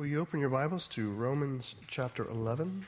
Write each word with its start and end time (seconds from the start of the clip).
Will 0.00 0.06
you 0.06 0.20
open 0.20 0.40
your 0.40 0.48
Bibles 0.48 0.88
to 0.88 1.10
Romans 1.10 1.74
chapter 1.86 2.26
11? 2.26 2.86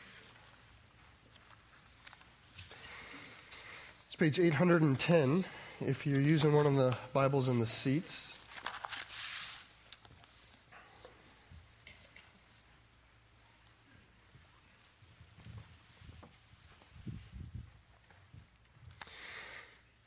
It's 4.06 4.16
page 4.16 4.38
810 4.38 5.44
if 5.82 6.06
you're 6.06 6.22
using 6.22 6.54
one 6.54 6.64
of 6.64 6.74
the 6.74 6.96
Bibles 7.12 7.50
in 7.50 7.58
the 7.58 7.66
seats. 7.66 8.42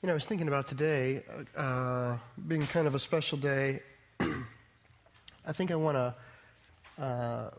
You 0.02 0.08
know, 0.08 0.14
I 0.14 0.16
was 0.16 0.26
thinking 0.26 0.48
about 0.48 0.66
today 0.66 1.22
uh, 1.56 2.18
being 2.48 2.64
kind 2.64 2.88
of 2.88 2.96
a 2.96 3.00
special 3.00 3.38
day. 3.38 3.84
I 4.20 5.54
think 5.54 5.70
I 5.70 5.76
want 5.76 5.98
to 5.98 6.16
uh, 6.98 7.50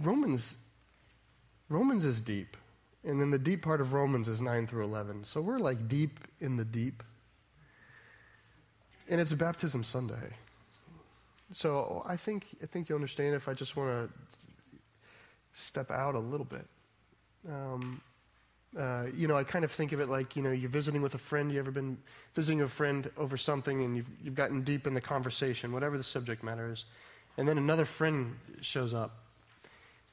Romans, 0.00 0.56
Romans 1.68 2.04
is 2.04 2.20
deep. 2.20 2.56
And 3.04 3.20
then 3.20 3.30
the 3.30 3.38
deep 3.38 3.62
part 3.62 3.80
of 3.80 3.92
Romans 3.92 4.28
is 4.28 4.40
9 4.40 4.66
through 4.66 4.84
11. 4.84 5.24
So 5.24 5.40
we're 5.40 5.58
like 5.58 5.88
deep 5.88 6.20
in 6.40 6.56
the 6.56 6.64
deep. 6.64 7.02
And 9.08 9.20
it's 9.20 9.32
a 9.32 9.36
baptism 9.36 9.84
Sunday. 9.84 10.34
So 11.52 12.02
I 12.06 12.16
think, 12.16 12.44
I 12.62 12.66
think 12.66 12.88
you 12.88 12.94
understand 12.94 13.34
if 13.34 13.48
I 13.48 13.54
just 13.54 13.76
want 13.76 13.88
to 13.88 14.78
step 15.54 15.90
out 15.90 16.14
a 16.14 16.18
little 16.18 16.44
bit. 16.44 16.66
Um, 17.48 18.00
uh, 18.76 19.06
you 19.16 19.26
know, 19.28 19.36
I 19.36 19.44
kind 19.44 19.64
of 19.64 19.72
think 19.72 19.92
of 19.92 20.00
it 20.00 20.10
like, 20.10 20.36
you 20.36 20.42
know, 20.42 20.50
you're 20.50 20.68
visiting 20.68 21.00
with 21.00 21.14
a 21.14 21.18
friend. 21.18 21.50
You 21.50 21.58
ever 21.58 21.70
been 21.70 21.96
visiting 22.34 22.60
a 22.60 22.68
friend 22.68 23.10
over 23.16 23.38
something 23.38 23.82
and 23.82 23.96
you've, 23.96 24.10
you've 24.22 24.34
gotten 24.34 24.62
deep 24.62 24.86
in 24.86 24.92
the 24.92 25.00
conversation, 25.00 25.72
whatever 25.72 25.96
the 25.96 26.04
subject 26.04 26.42
matter 26.42 26.70
is 26.70 26.84
and 27.38 27.48
then 27.48 27.56
another 27.56 27.84
friend 27.84 28.36
shows 28.60 28.92
up. 28.92 29.16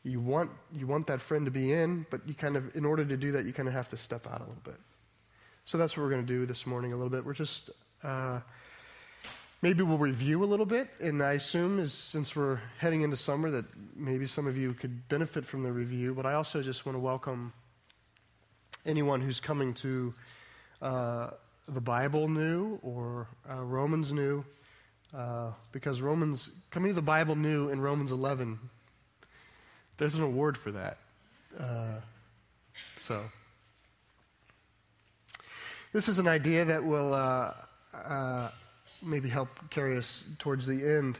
You 0.03 0.19
want, 0.19 0.51
you 0.71 0.85
want 0.85 1.07
that 1.07 1.19
friend 1.19 1.43
to 1.45 1.51
be 1.51 1.73
in, 1.73 2.05
but 2.11 2.21
you 2.27 2.35
kind 2.35 2.55
of, 2.55 2.75
in 2.75 2.85
order 2.85 3.03
to 3.03 3.17
do 3.17 3.31
that, 3.31 3.45
you 3.45 3.51
kind 3.51 3.67
of 3.67 3.73
have 3.73 3.89
to 3.89 3.97
step 3.97 4.27
out 4.27 4.39
a 4.39 4.43
little 4.43 4.61
bit. 4.63 4.79
So 5.65 5.79
that's 5.79 5.97
what 5.97 6.03
we're 6.03 6.11
going 6.11 6.25
to 6.25 6.31
do 6.31 6.45
this 6.45 6.67
morning 6.67 6.93
a 6.93 6.95
little 6.95 7.09
bit. 7.09 7.25
We're 7.25 7.33
just, 7.33 7.71
uh, 8.03 8.41
maybe 9.63 9.81
we'll 9.81 9.97
review 9.97 10.43
a 10.43 10.45
little 10.45 10.67
bit, 10.67 10.89
and 10.99 11.23
I 11.23 11.33
assume 11.33 11.79
is, 11.79 11.91
since 11.91 12.35
we're 12.35 12.59
heading 12.77 13.01
into 13.01 13.17
summer 13.17 13.49
that 13.49 13.65
maybe 13.95 14.27
some 14.27 14.45
of 14.45 14.55
you 14.55 14.75
could 14.75 15.09
benefit 15.09 15.43
from 15.43 15.63
the 15.63 15.71
review, 15.71 16.13
but 16.13 16.27
I 16.27 16.35
also 16.35 16.61
just 16.61 16.85
want 16.85 16.95
to 16.95 16.99
welcome 16.99 17.51
anyone 18.85 19.21
who's 19.21 19.39
coming 19.39 19.73
to 19.73 20.13
uh, 20.83 21.29
the 21.67 21.81
Bible 21.81 22.29
new 22.29 22.77
or 22.83 23.27
uh, 23.49 23.63
Romans 23.63 24.13
new. 24.13 24.45
Uh, 25.13 25.51
because 25.71 26.01
Romans, 26.01 26.49
coming 26.71 26.89
to 26.89 26.93
the 26.93 27.01
Bible 27.01 27.35
new 27.35 27.69
in 27.69 27.79
Romans 27.79 28.11
11, 28.11 28.59
there's 29.97 30.15
an 30.15 30.23
award 30.23 30.57
for 30.57 30.71
that. 30.71 30.97
Uh, 31.57 31.99
so, 32.99 33.23
this 35.93 36.09
is 36.09 36.19
an 36.19 36.27
idea 36.27 36.65
that 36.65 36.83
will 36.83 37.13
uh, 37.13 37.53
uh, 37.93 38.49
maybe 39.01 39.29
help 39.29 39.47
carry 39.69 39.97
us 39.97 40.25
towards 40.39 40.65
the 40.65 40.73
end. 40.73 41.19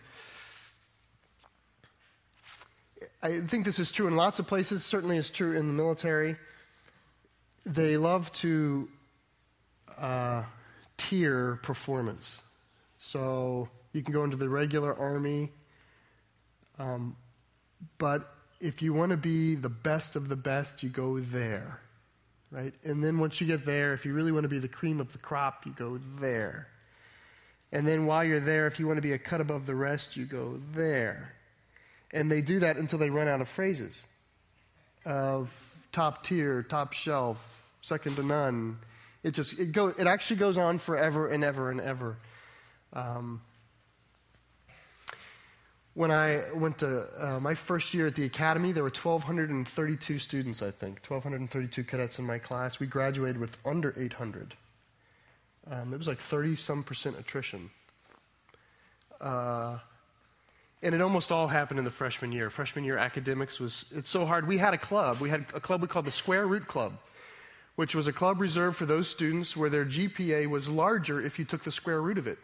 I 3.22 3.40
think 3.42 3.66
this 3.66 3.80
is 3.80 3.92
true 3.92 4.08
in 4.08 4.16
lots 4.16 4.40
of 4.40 4.48
places, 4.48 4.84
certainly 4.84 5.18
is 5.18 5.30
true 5.30 5.54
in 5.54 5.68
the 5.68 5.74
military. 5.74 6.36
They 7.66 7.98
love 7.98 8.32
to 8.34 8.90
uh, 9.98 10.44
tier 10.98 11.60
performance. 11.64 12.42
So, 13.06 13.70
you 13.94 14.02
can 14.02 14.14
go 14.14 14.24
into 14.24 14.36
the 14.36 14.50
regular 14.50 14.98
army. 14.98 15.52
Um, 16.80 17.16
but 17.98 18.34
if 18.60 18.82
you 18.82 18.94
want 18.94 19.12
to 19.12 19.18
be 19.18 19.56
the 19.56 19.70
best 19.70 20.16
of 20.16 20.28
the 20.28 20.36
best, 20.36 20.84
you 20.84 20.90
go 20.90 21.20
there. 21.20 21.80
Right? 22.52 22.74
And 22.84 23.04
then 23.04 23.20
once 23.20 23.40
you 23.40 23.48
get 23.48 23.64
there, 23.64 23.94
if 23.94 24.06
you 24.06 24.14
really 24.14 24.32
want 24.32 24.44
to 24.44 24.50
be 24.50 24.60
the 24.60 24.68
cream 24.68 25.00
of 25.00 25.12
the 25.12 25.20
crop, 25.20 25.66
you 25.66 25.72
go 25.74 26.00
there. 26.20 26.68
And 27.72 27.88
then 27.88 28.06
while 28.06 28.24
you're 28.24 28.40
there, 28.40 28.68
if 28.68 28.80
you 28.80 28.88
want 28.88 28.98
to 28.98 29.02
be 29.02 29.14
a 29.14 29.20
cut 29.20 29.40
above 29.40 29.66
the 29.66 29.76
rest, 29.76 30.18
you 30.18 30.26
go 30.26 30.60
there. 30.74 31.34
And 32.12 32.32
they 32.32 32.42
do 32.42 32.60
that 32.60 32.78
until 32.78 32.98
they 32.98 33.10
run 33.10 33.28
out 33.28 33.40
of 33.40 33.48
phrases 33.48 34.06
of 35.06 35.54
top 35.92 36.24
tier, 36.24 36.64
top 36.64 36.94
shelf, 36.94 37.64
second 37.82 38.16
to 38.16 38.24
none. 38.24 38.80
It 39.24 39.32
just 39.32 39.60
it 39.60 39.72
go 39.72 39.88
it 39.88 40.08
actually 40.08 40.38
goes 40.38 40.58
on 40.58 40.80
forever 40.80 41.30
and 41.30 41.44
ever 41.44 41.72
and 41.72 41.80
ever. 41.80 42.18
Um, 42.96 43.42
when 45.96 46.12
I 46.12 46.44
went 46.54 46.78
to 46.80 47.08
uh, 47.18 47.40
my 47.40 47.56
first 47.56 47.94
year 47.94 48.08
at 48.08 48.16
the 48.16 48.26
academy, 48.26 48.72
there 48.72 48.84
were 48.84 48.90
1,232 48.90 50.20
students, 50.20 50.62
I 50.62 50.72
think, 50.72 51.00
1,232 51.08 51.84
cadets 51.84 52.20
in 52.20 52.26
my 52.26 52.38
class. 52.38 52.80
We 52.80 52.88
graduated 52.88 53.40
with 53.40 53.58
under 53.66 53.94
800. 53.98 54.56
Um, 55.72 55.94
it 55.94 55.98
was 55.98 56.08
like 56.08 56.20
30 56.20 56.58
some 56.58 56.84
percent 56.84 57.18
attrition. 57.18 57.70
Uh, 59.22 59.80
and 60.84 60.94
it 60.94 61.02
almost 61.02 61.32
all 61.32 61.48
happened 61.48 61.80
in 61.80 61.86
the 61.86 61.92
freshman 61.92 62.32
year. 62.32 62.50
Freshman 62.50 62.84
year 62.84 62.98
academics 62.98 63.60
was, 63.60 63.86
it's 63.96 64.10
so 64.10 64.26
hard. 64.26 64.48
We 64.48 64.58
had 64.58 64.74
a 64.74 64.78
club. 64.78 65.20
We 65.20 65.30
had 65.30 65.46
a 65.54 65.62
club 65.62 65.82
we 65.82 65.88
called 65.88 66.06
the 66.06 66.12
Square 66.12 66.48
Root 66.48 66.68
Club, 66.68 66.94
which 67.78 67.96
was 67.96 68.08
a 68.08 68.14
club 68.14 68.42
reserved 68.42 68.76
for 68.76 68.86
those 68.86 69.08
students 69.08 69.56
where 69.56 69.70
their 69.70 69.86
GPA 69.86 70.50
was 70.50 70.68
larger 70.68 71.22
if 71.22 71.40
you 71.40 71.46
took 71.46 71.64
the 71.64 71.72
square 71.72 72.02
root 72.02 72.18
of 72.18 72.28
it 72.28 72.38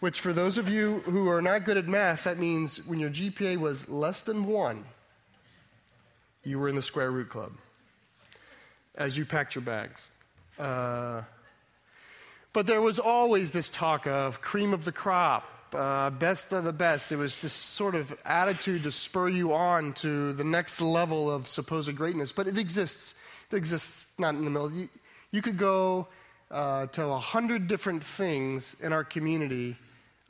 which 0.00 0.20
for 0.20 0.32
those 0.32 0.58
of 0.58 0.68
you 0.68 1.00
who 1.04 1.28
are 1.28 1.42
not 1.42 1.64
good 1.64 1.76
at 1.76 1.86
math, 1.86 2.24
that 2.24 2.38
means 2.38 2.84
when 2.86 2.98
your 2.98 3.10
GPA 3.10 3.58
was 3.58 3.88
less 3.88 4.20
than 4.20 4.46
one, 4.46 4.84
you 6.42 6.58
were 6.58 6.68
in 6.68 6.74
the 6.74 6.82
square 6.82 7.10
root 7.10 7.28
club 7.28 7.52
as 8.96 9.16
you 9.16 9.24
packed 9.24 9.54
your 9.54 9.62
bags. 9.62 10.10
Uh, 10.58 11.22
but 12.52 12.66
there 12.66 12.80
was 12.80 12.98
always 12.98 13.52
this 13.52 13.68
talk 13.68 14.06
of 14.06 14.40
cream 14.40 14.72
of 14.72 14.84
the 14.84 14.92
crop, 14.92 15.44
uh, 15.74 16.10
best 16.10 16.52
of 16.52 16.64
the 16.64 16.72
best. 16.72 17.12
It 17.12 17.16
was 17.16 17.40
this 17.40 17.52
sort 17.52 17.94
of 17.94 18.16
attitude 18.24 18.82
to 18.84 18.90
spur 18.90 19.28
you 19.28 19.52
on 19.52 19.92
to 19.94 20.32
the 20.32 20.44
next 20.44 20.80
level 20.80 21.30
of 21.30 21.46
supposed 21.46 21.94
greatness. 21.94 22.32
But 22.32 22.48
it 22.48 22.58
exists. 22.58 23.14
It 23.52 23.56
exists 23.56 24.06
not 24.18 24.34
in 24.34 24.44
the 24.44 24.50
middle. 24.50 24.72
You, 24.72 24.88
you 25.30 25.42
could 25.42 25.58
go 25.58 26.08
uh, 26.50 26.86
to 26.86 27.04
a 27.04 27.18
hundred 27.18 27.68
different 27.68 28.02
things 28.02 28.74
in 28.80 28.92
our 28.92 29.04
community 29.04 29.76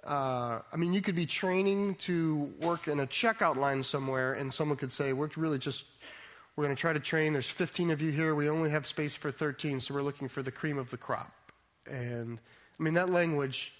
uh, 0.06 0.61
I 0.72 0.77
mean, 0.77 0.93
you 0.93 1.03
could 1.03 1.15
be 1.15 1.27
training 1.27 1.97
to 1.97 2.50
work 2.62 2.88
in 2.88 3.00
a 3.00 3.06
checkout 3.06 3.56
line 3.56 3.83
somewhere, 3.83 4.34
and 4.34 4.53
someone 4.53 4.78
could 4.78 4.93
say, 4.93 5.12
We're 5.12 5.28
really 5.37 5.59
just, 5.59 5.84
we're 6.56 6.65
going 6.65 6.75
to 6.75 6.81
try 6.81 6.93
to 6.93 7.00
train. 7.00 7.33
There's 7.33 7.49
15 7.49 7.91
of 7.91 8.00
you 8.00 8.11
here. 8.11 8.34
We 8.34 8.49
only 8.49 8.71
have 8.71 8.87
space 8.87 9.15
for 9.15 9.31
13, 9.31 9.81
so 9.81 9.94
we're 9.94 10.03
looking 10.03 10.28
for 10.28 10.43
the 10.43 10.50
cream 10.50 10.78
of 10.78 10.91
the 10.91 10.97
crop. 10.97 11.33
And 11.87 12.38
I 12.78 12.83
mean, 12.83 12.94
that 12.94 13.11
language, 13.11 13.75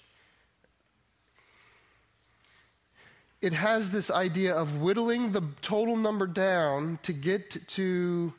it 3.41 3.53
has 3.53 3.89
this 3.89 4.11
idea 4.11 4.53
of 4.53 4.79
whittling 4.79 5.31
the 5.31 5.43
total 5.61 5.97
number 5.97 6.27
down 6.27 6.99
to 7.03 7.13
get 7.13 7.67
to 7.69 8.33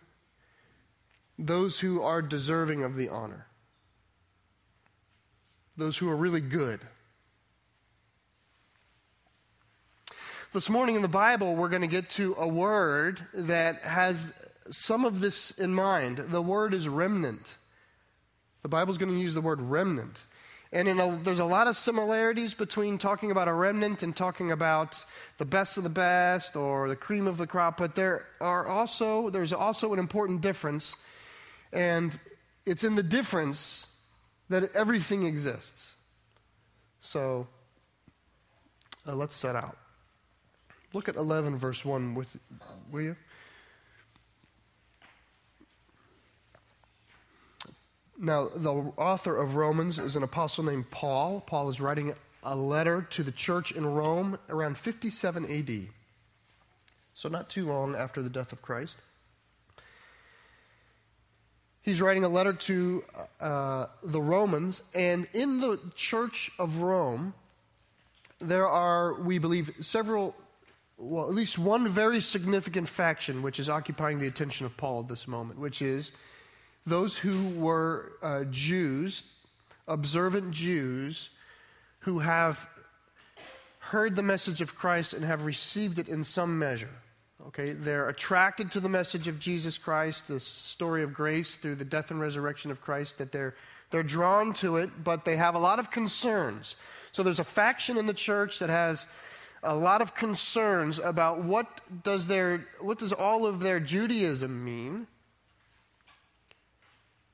those 1.36 1.80
who 1.80 2.00
are 2.02 2.22
deserving 2.22 2.84
of 2.84 2.94
the 2.94 3.08
honor, 3.08 3.46
those 5.76 5.96
who 5.98 6.08
are 6.08 6.16
really 6.16 6.40
good. 6.40 6.80
This 10.54 10.68
morning 10.68 10.96
in 10.96 11.02
the 11.02 11.08
Bible, 11.08 11.56
we're 11.56 11.70
going 11.70 11.80
to 11.80 11.88
get 11.88 12.10
to 12.10 12.36
a 12.38 12.46
word 12.46 13.26
that 13.32 13.80
has 13.80 14.34
some 14.70 15.06
of 15.06 15.20
this 15.22 15.52
in 15.52 15.72
mind. 15.72 16.18
The 16.18 16.42
word 16.42 16.74
is 16.74 16.86
remnant. 16.86 17.56
The 18.60 18.68
Bible's 18.68 18.98
going 18.98 19.10
to 19.10 19.18
use 19.18 19.32
the 19.32 19.40
word 19.40 19.62
remnant. 19.62 20.26
And 20.70 20.88
a, 20.88 21.18
there's 21.22 21.38
a 21.38 21.46
lot 21.46 21.68
of 21.68 21.76
similarities 21.78 22.52
between 22.52 22.98
talking 22.98 23.30
about 23.30 23.48
a 23.48 23.52
remnant 23.54 24.02
and 24.02 24.14
talking 24.14 24.52
about 24.52 25.02
the 25.38 25.46
best 25.46 25.78
of 25.78 25.84
the 25.84 25.88
best 25.88 26.54
or 26.54 26.86
the 26.86 26.96
cream 26.96 27.26
of 27.26 27.38
the 27.38 27.46
crop, 27.46 27.78
but 27.78 27.94
there 27.94 28.26
are 28.38 28.66
also 28.66 29.30
there's 29.30 29.54
also 29.54 29.94
an 29.94 29.98
important 29.98 30.42
difference, 30.42 30.96
and 31.72 32.18
it's 32.66 32.84
in 32.84 32.94
the 32.94 33.02
difference 33.02 33.86
that 34.50 34.76
everything 34.76 35.24
exists. 35.24 35.96
So 37.00 37.46
uh, 39.06 39.14
let's 39.14 39.34
set 39.34 39.56
out. 39.56 39.78
Look 40.92 41.08
at 41.08 41.16
11, 41.16 41.56
verse 41.56 41.84
1, 41.84 42.14
with, 42.14 42.28
will 42.90 43.02
you? 43.02 43.16
Now, 48.18 48.48
the 48.54 48.72
author 48.96 49.36
of 49.36 49.56
Romans 49.56 49.98
is 49.98 50.16
an 50.16 50.22
apostle 50.22 50.64
named 50.64 50.90
Paul. 50.90 51.42
Paul 51.46 51.68
is 51.70 51.80
writing 51.80 52.14
a 52.42 52.54
letter 52.54 53.02
to 53.10 53.22
the 53.22 53.32
church 53.32 53.72
in 53.72 53.86
Rome 53.86 54.38
around 54.48 54.76
57 54.76 55.44
AD. 55.50 55.88
So, 57.14 57.28
not 57.28 57.48
too 57.48 57.66
long 57.66 57.96
after 57.96 58.22
the 58.22 58.28
death 58.28 58.52
of 58.52 58.62
Christ. 58.62 58.98
He's 61.80 62.00
writing 62.00 62.22
a 62.22 62.28
letter 62.28 62.52
to 62.52 63.04
uh, 63.40 63.86
the 64.04 64.22
Romans, 64.22 64.82
and 64.94 65.26
in 65.32 65.58
the 65.58 65.80
church 65.96 66.52
of 66.58 66.78
Rome, 66.78 67.34
there 68.40 68.68
are, 68.68 69.14
we 69.14 69.38
believe, 69.38 69.74
several 69.80 70.36
well, 71.02 71.24
at 71.24 71.34
least 71.34 71.58
one 71.58 71.88
very 71.88 72.20
significant 72.20 72.88
faction 72.88 73.42
which 73.42 73.58
is 73.58 73.68
occupying 73.68 74.18
the 74.18 74.28
attention 74.28 74.66
of 74.66 74.76
Paul 74.76 75.00
at 75.00 75.08
this 75.08 75.26
moment, 75.26 75.58
which 75.58 75.82
is 75.82 76.12
those 76.86 77.16
who 77.16 77.48
were 77.58 78.12
uh, 78.22 78.44
Jews, 78.44 79.24
observant 79.88 80.52
Jews, 80.52 81.30
who 82.00 82.20
have 82.20 82.68
heard 83.80 84.14
the 84.14 84.22
message 84.22 84.60
of 84.60 84.76
Christ 84.76 85.12
and 85.12 85.24
have 85.24 85.44
received 85.44 85.98
it 85.98 86.08
in 86.08 86.22
some 86.22 86.58
measure. 86.58 86.90
Okay, 87.48 87.72
they're 87.72 88.08
attracted 88.08 88.70
to 88.70 88.80
the 88.80 88.88
message 88.88 89.26
of 89.26 89.40
Jesus 89.40 89.76
Christ, 89.76 90.28
the 90.28 90.38
story 90.38 91.02
of 91.02 91.12
grace 91.12 91.56
through 91.56 91.74
the 91.74 91.84
death 91.84 92.12
and 92.12 92.20
resurrection 92.20 92.70
of 92.70 92.80
Christ, 92.80 93.18
that 93.18 93.32
they're, 93.32 93.56
they're 93.90 94.04
drawn 94.04 94.52
to 94.54 94.76
it, 94.76 95.02
but 95.02 95.24
they 95.24 95.34
have 95.34 95.56
a 95.56 95.58
lot 95.58 95.80
of 95.80 95.90
concerns. 95.90 96.76
So 97.10 97.24
there's 97.24 97.40
a 97.40 97.44
faction 97.44 97.98
in 97.98 98.06
the 98.06 98.14
church 98.14 98.60
that 98.60 98.70
has 98.70 99.06
a 99.62 99.74
lot 99.74 100.02
of 100.02 100.14
concerns 100.14 100.98
about 100.98 101.42
what 101.44 101.80
does 102.02 102.26
their 102.26 102.66
what 102.80 102.98
does 102.98 103.12
all 103.12 103.46
of 103.46 103.60
their 103.60 103.78
Judaism 103.78 104.64
mean 104.64 105.06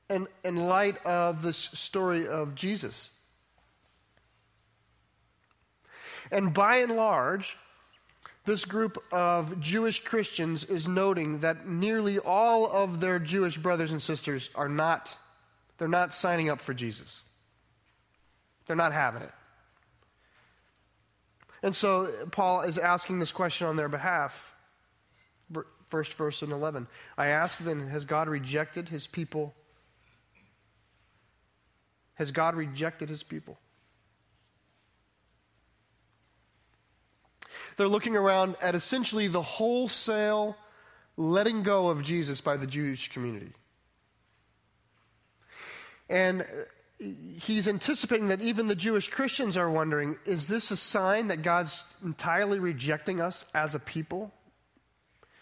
in, 0.09 0.27
in 0.43 0.55
light 0.55 1.03
of 1.05 1.41
this 1.41 1.57
story 1.57 2.27
of 2.27 2.55
Jesus. 2.55 3.11
And 6.31 6.53
by 6.53 6.77
and 6.77 6.95
large, 6.95 7.57
this 8.45 8.65
group 8.65 9.03
of 9.11 9.59
Jewish 9.59 10.03
Christians 10.03 10.63
is 10.63 10.87
noting 10.87 11.39
that 11.39 11.67
nearly 11.67 12.19
all 12.19 12.71
of 12.71 12.99
their 12.99 13.19
Jewish 13.19 13.57
brothers 13.57 13.91
and 13.91 14.01
sisters 14.01 14.49
are 14.55 14.69
not 14.69 15.17
they're 15.77 15.87
not 15.87 16.13
signing 16.13 16.49
up 16.49 16.59
for 16.59 16.73
Jesus. 16.73 17.23
They're 18.65 18.75
not 18.75 18.91
having 18.91 19.21
it. 19.21 19.31
And 21.61 21.75
so 21.75 22.03
uh, 22.03 22.25
Paul 22.27 22.61
is 22.61 22.77
asking 22.77 23.19
this 23.19 23.31
question 23.31 23.67
on 23.67 23.75
their 23.75 23.89
behalf. 23.89 24.53
First 25.87 26.13
verse 26.13 26.43
in 26.43 26.51
11. 26.51 26.87
I 27.17 27.27
ask 27.27 27.57
then, 27.57 27.87
has 27.87 28.05
God 28.05 28.29
rejected 28.29 28.89
his 28.89 29.07
people? 29.07 29.55
Has 32.13 32.31
God 32.31 32.55
rejected 32.55 33.09
his 33.09 33.23
people? 33.23 33.57
They're 37.75 37.87
looking 37.87 38.15
around 38.15 38.55
at 38.61 38.75
essentially 38.75 39.27
the 39.27 39.41
wholesale 39.41 40.57
letting 41.17 41.63
go 41.63 41.89
of 41.89 42.03
Jesus 42.03 42.41
by 42.41 42.57
the 42.57 42.67
Jewish 42.67 43.11
community. 43.11 43.53
And 46.09 46.41
uh, 46.41 46.45
he's 46.99 47.67
anticipating 47.67 48.27
that 48.27 48.41
even 48.41 48.67
the 48.67 48.75
Jewish 48.75 49.07
Christians 49.07 49.55
are 49.57 49.69
wondering 49.69 50.17
is 50.25 50.47
this 50.47 50.71
a 50.71 50.77
sign 50.77 51.27
that 51.29 51.43
God's 51.43 51.83
entirely 52.03 52.59
rejecting 52.59 53.21
us 53.21 53.45
as 53.53 53.75
a 53.75 53.79
people? 53.79 54.31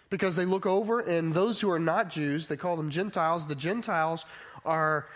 Because 0.10 0.36
they 0.38 0.46
look 0.46 0.66
over, 0.66 1.02
and 1.02 1.34
those 1.34 1.60
who 1.60 1.70
are 1.70 1.80
not 1.80 2.10
Jews, 2.10 2.48
they 2.48 2.56
call 2.56 2.78
them 2.78 2.90
Gentiles, 2.90 3.46
the 3.46 3.56
Gentiles 3.56 4.24
are 4.64 5.08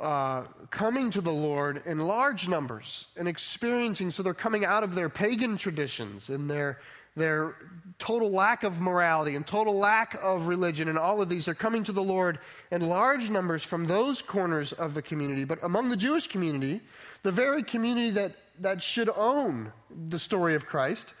uh, 0.00 0.44
coming 0.70 1.10
to 1.10 1.20
the 1.20 1.32
Lord 1.32 1.82
in 1.84 1.98
large 1.98 2.48
numbers 2.48 3.08
and 3.18 3.28
experiencing, 3.28 4.08
so 4.08 4.22
they're 4.22 4.32
coming 4.32 4.64
out 4.64 4.84
of 4.84 4.94
their 4.94 5.10
pagan 5.10 5.58
traditions 5.58 6.30
and 6.30 6.48
their 6.48 6.78
their 7.14 7.56
total 7.98 8.30
lack 8.30 8.62
of 8.62 8.80
morality 8.80 9.36
and 9.36 9.46
total 9.46 9.76
lack 9.76 10.18
of 10.22 10.46
religion 10.46 10.88
and 10.88 10.98
all 10.98 11.20
of 11.20 11.28
these 11.28 11.46
are 11.46 11.54
coming 11.54 11.84
to 11.84 11.92
the 11.92 12.02
Lord 12.02 12.38
in 12.70 12.80
large 12.88 13.28
numbers 13.28 13.62
from 13.62 13.86
those 13.86 14.22
corners 14.22 14.72
of 14.72 14.94
the 14.94 15.02
community. 15.02 15.44
But 15.44 15.58
among 15.62 15.88
the 15.88 15.96
Jewish 15.96 16.26
community, 16.26 16.80
the 17.22 17.32
very 17.32 17.62
community 17.62 18.10
that, 18.10 18.32
that 18.60 18.82
should 18.82 19.10
own 19.10 19.72
the 20.08 20.18
story 20.18 20.54
of 20.54 20.66
Christ, 20.66 21.14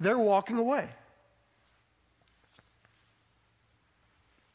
they're 0.00 0.18
walking 0.18 0.58
away. 0.58 0.88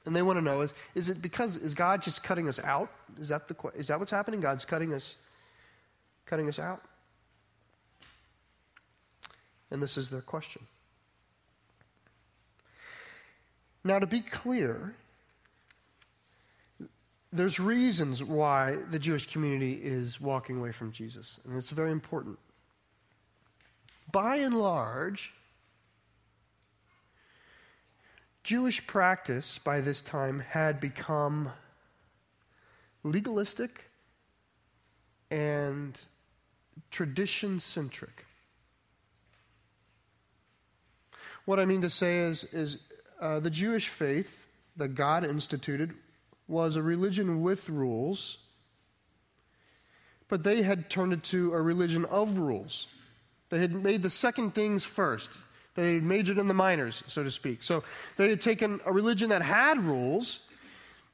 And 0.05 0.15
they 0.15 0.21
want 0.21 0.37
to 0.37 0.41
know 0.41 0.61
is, 0.61 0.73
is 0.95 1.09
it 1.09 1.21
because 1.21 1.55
is 1.55 1.73
God 1.73 2.01
just 2.01 2.23
cutting 2.23 2.47
us 2.47 2.59
out? 2.59 2.89
Is 3.19 3.29
that 3.29 3.47
the 3.47 3.55
is 3.75 3.87
that 3.87 3.99
what's 3.99 4.11
happening? 4.11 4.39
God's 4.39 4.65
cutting 4.65 4.93
us 4.93 5.15
cutting 6.25 6.49
us 6.49 6.57
out? 6.57 6.81
And 9.71 9.81
this 9.81 9.97
is 9.97 10.09
their 10.09 10.21
question. 10.21 10.67
Now, 13.83 13.97
to 13.97 14.05
be 14.05 14.19
clear, 14.19 14.93
there's 17.33 17.59
reasons 17.59 18.23
why 18.23 18.77
the 18.91 18.99
Jewish 18.99 19.31
community 19.31 19.73
is 19.73 20.21
walking 20.21 20.57
away 20.57 20.71
from 20.71 20.91
Jesus, 20.91 21.39
and 21.45 21.57
it's 21.57 21.69
very 21.69 21.91
important. 21.91 22.37
By 24.11 24.35
and 24.37 24.55
large, 24.59 25.31
Jewish 28.43 28.85
practice 28.85 29.59
by 29.63 29.81
this 29.81 30.01
time 30.01 30.39
had 30.39 30.79
become 30.79 31.49
legalistic 33.03 33.89
and 35.31 35.97
tradition 36.91 37.59
centric. 37.59 38.25
What 41.45 41.59
I 41.59 41.65
mean 41.65 41.81
to 41.81 41.89
say 41.89 42.19
is, 42.19 42.43
is 42.45 42.77
uh, 43.19 43.39
the 43.39 43.49
Jewish 43.49 43.89
faith 43.89 44.47
that 44.77 44.89
God 44.89 45.23
instituted 45.23 45.93
was 46.47 46.75
a 46.75 46.83
religion 46.83 47.41
with 47.41 47.69
rules, 47.69 48.37
but 50.27 50.43
they 50.43 50.61
had 50.61 50.89
turned 50.89 51.13
it 51.13 51.23
to 51.23 51.53
a 51.53 51.61
religion 51.61 52.05
of 52.05 52.37
rules. 52.37 52.87
They 53.49 53.59
had 53.59 53.73
made 53.73 54.03
the 54.03 54.09
second 54.09 54.55
things 54.55 54.83
first. 54.83 55.39
They 55.75 55.93
had 55.93 56.03
majored 56.03 56.37
in 56.37 56.47
the 56.47 56.53
minors, 56.53 57.03
so 57.07 57.23
to 57.23 57.31
speak. 57.31 57.63
So 57.63 57.83
they 58.17 58.29
had 58.29 58.41
taken 58.41 58.79
a 58.85 58.91
religion 58.91 59.29
that 59.29 59.41
had 59.41 59.79
rules 59.79 60.41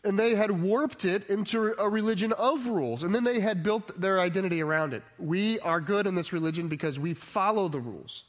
and 0.03 0.17
they 0.17 0.35
had 0.35 0.51
warped 0.51 1.05
it 1.05 1.29
into 1.29 1.73
a 1.77 1.89
religion 1.89 2.31
of 2.33 2.67
rules. 2.67 3.03
And 3.03 3.13
then 3.13 3.23
they 3.23 3.39
had 3.39 3.63
built 3.63 3.99
their 3.99 4.19
identity 4.19 4.61
around 4.61 4.93
it. 4.93 5.03
We 5.17 5.59
are 5.59 5.81
good 5.81 6.07
in 6.07 6.15
this 6.15 6.31
religion 6.31 6.67
because 6.67 6.99
we 6.99 7.13
follow 7.13 7.67
the 7.67 7.79
rules. 7.79 8.23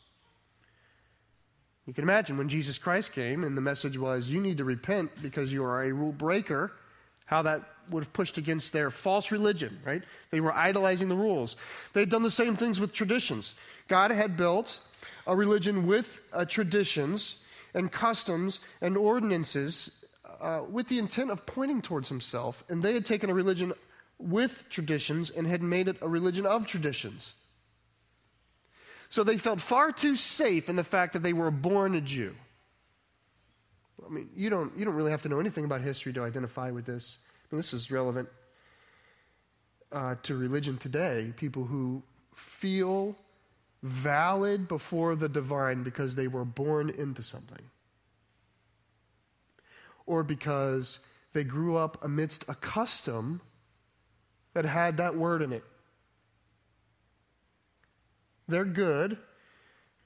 You 1.89 1.95
can 1.95 2.05
imagine 2.05 2.37
when 2.37 2.51
Jesus 2.51 2.77
Christ 2.77 3.15
came 3.15 3.45
and 3.45 3.57
the 3.57 3.63
message 3.63 3.97
was, 3.97 4.29
you 4.29 4.43
need 4.43 4.59
to 4.59 4.65
repent 4.65 5.11
because 5.23 5.51
you 5.51 5.65
are 5.65 5.85
a 5.85 5.91
rule 5.91 6.13
breaker, 6.13 6.71
how 7.25 7.41
that 7.41 7.63
would 7.89 8.05
have 8.05 8.13
pushed 8.13 8.37
against 8.37 8.75
their 8.75 8.91
false 8.91 9.33
religion, 9.33 9.81
right? 9.87 10.03
They 10.31 10.43
were 10.43 10.53
idolizing 10.53 11.09
the 11.09 11.17
rules. 11.17 11.57
They 11.95 12.01
had 12.01 12.11
done 12.11 12.23
the 12.23 12.31
same 12.31 12.57
things 12.57 12.79
with 12.79 12.93
traditions. 12.93 13.55
God 13.89 14.11
had 14.11 14.37
built 14.37 14.81
a 15.27 15.35
religion 15.35 15.87
with 15.87 16.21
uh, 16.35 16.45
traditions 16.45 17.37
and 17.73 17.91
customs 17.91 18.61
and 18.83 18.95
ordinances 18.95 19.91
uh, 20.43 20.65
with 20.71 20.89
the 20.89 20.99
intent 20.99 21.31
of 21.31 21.47
pointing 21.47 21.81
towards 21.81 22.11
himself. 22.11 22.63
And 22.69 22.83
they 22.83 22.93
had 22.93 23.07
taken 23.07 23.31
a 23.31 23.35
religion 23.35 23.73
with 24.19 24.69
traditions 24.69 25.31
and 25.31 25.47
had 25.47 25.63
made 25.63 25.89
it 25.89 25.97
a 26.03 26.09
religion 26.09 26.45
of 26.45 26.67
traditions. 26.67 27.33
So 29.09 29.25
they 29.25 29.39
felt 29.39 29.61
far 29.61 29.91
too 29.93 30.17
safe 30.17 30.69
in 30.69 30.77
the 30.77 30.85
fact 30.85 31.15
that 31.15 31.23
they 31.23 31.33
were 31.33 31.51
born 31.51 31.95
a 31.95 32.01
Jew. 32.01 32.35
I 34.07 34.11
mean, 34.11 34.29
you 34.37 34.51
don't, 34.51 34.77
you 34.77 34.85
don't 34.85 34.95
really 34.95 35.11
have 35.11 35.23
to 35.23 35.29
know 35.29 35.41
anything 35.41 35.65
about 35.65 35.81
history 35.81 36.13
to 36.13 36.23
identify 36.23 36.71
with 36.71 36.87
this. 36.87 37.19
I 37.25 37.55
mean, 37.55 37.59
this 37.59 37.73
is 37.73 37.91
relevant 37.91 38.29
uh, 39.93 40.17
to 40.23 40.37
religion 40.37 40.77
today. 40.77 41.33
People 41.37 41.65
who 41.65 42.03
feel 42.35 43.17
valid 43.83 44.69
before 44.69 45.15
the 45.15 45.29
divine 45.29 45.83
because 45.83 46.15
they 46.15 46.29
were 46.29 46.45
born 46.45 46.91
into 46.91 47.23
something, 47.23 47.63
or 50.07 50.23
because 50.23 50.99
they 51.33 51.45
grew 51.45 51.77
up 51.77 52.03
amidst 52.05 52.45
a 52.49 52.55
custom 52.55 53.41
that 54.55 54.65
had 54.65 54.97
that 54.97 55.17
word 55.17 55.43
in 55.43 55.53
it. 55.53 55.65
They're 58.49 58.65
good 58.65 59.19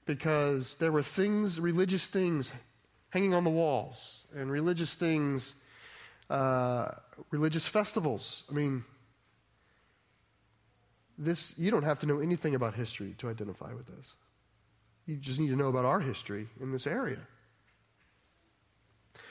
because 0.05 0.75
there 0.75 0.91
were 0.91 1.03
things, 1.03 1.61
religious 1.61 2.07
things, 2.07 2.53
hanging 3.11 3.35
on 3.35 3.45
the 3.45 3.51
walls, 3.51 4.27
and 4.35 4.51
religious 4.51 4.95
things, 4.95 5.55
uh, 6.29 6.89
religious 7.31 7.65
festivals. 7.65 8.45
I 8.51 8.55
mean, 8.55 8.85
this 11.19 11.57
you 11.57 11.71
don't 11.71 11.85
have 11.85 12.01
to 12.01 12.07
know 12.07 12.19
anything 12.19 12.55
about 12.55 12.75
history 12.75 13.15
to 13.19 13.29
identify 13.29 13.73
with 13.73 13.87
this. 13.87 14.15
You 15.07 15.17
just 15.17 15.39
need 15.39 15.51
to 15.51 15.57
know 15.57 15.69
about 15.69 15.85
our 15.85 16.01
history 16.01 16.49
in 16.61 16.73
this 16.73 16.87
area. 16.87 17.19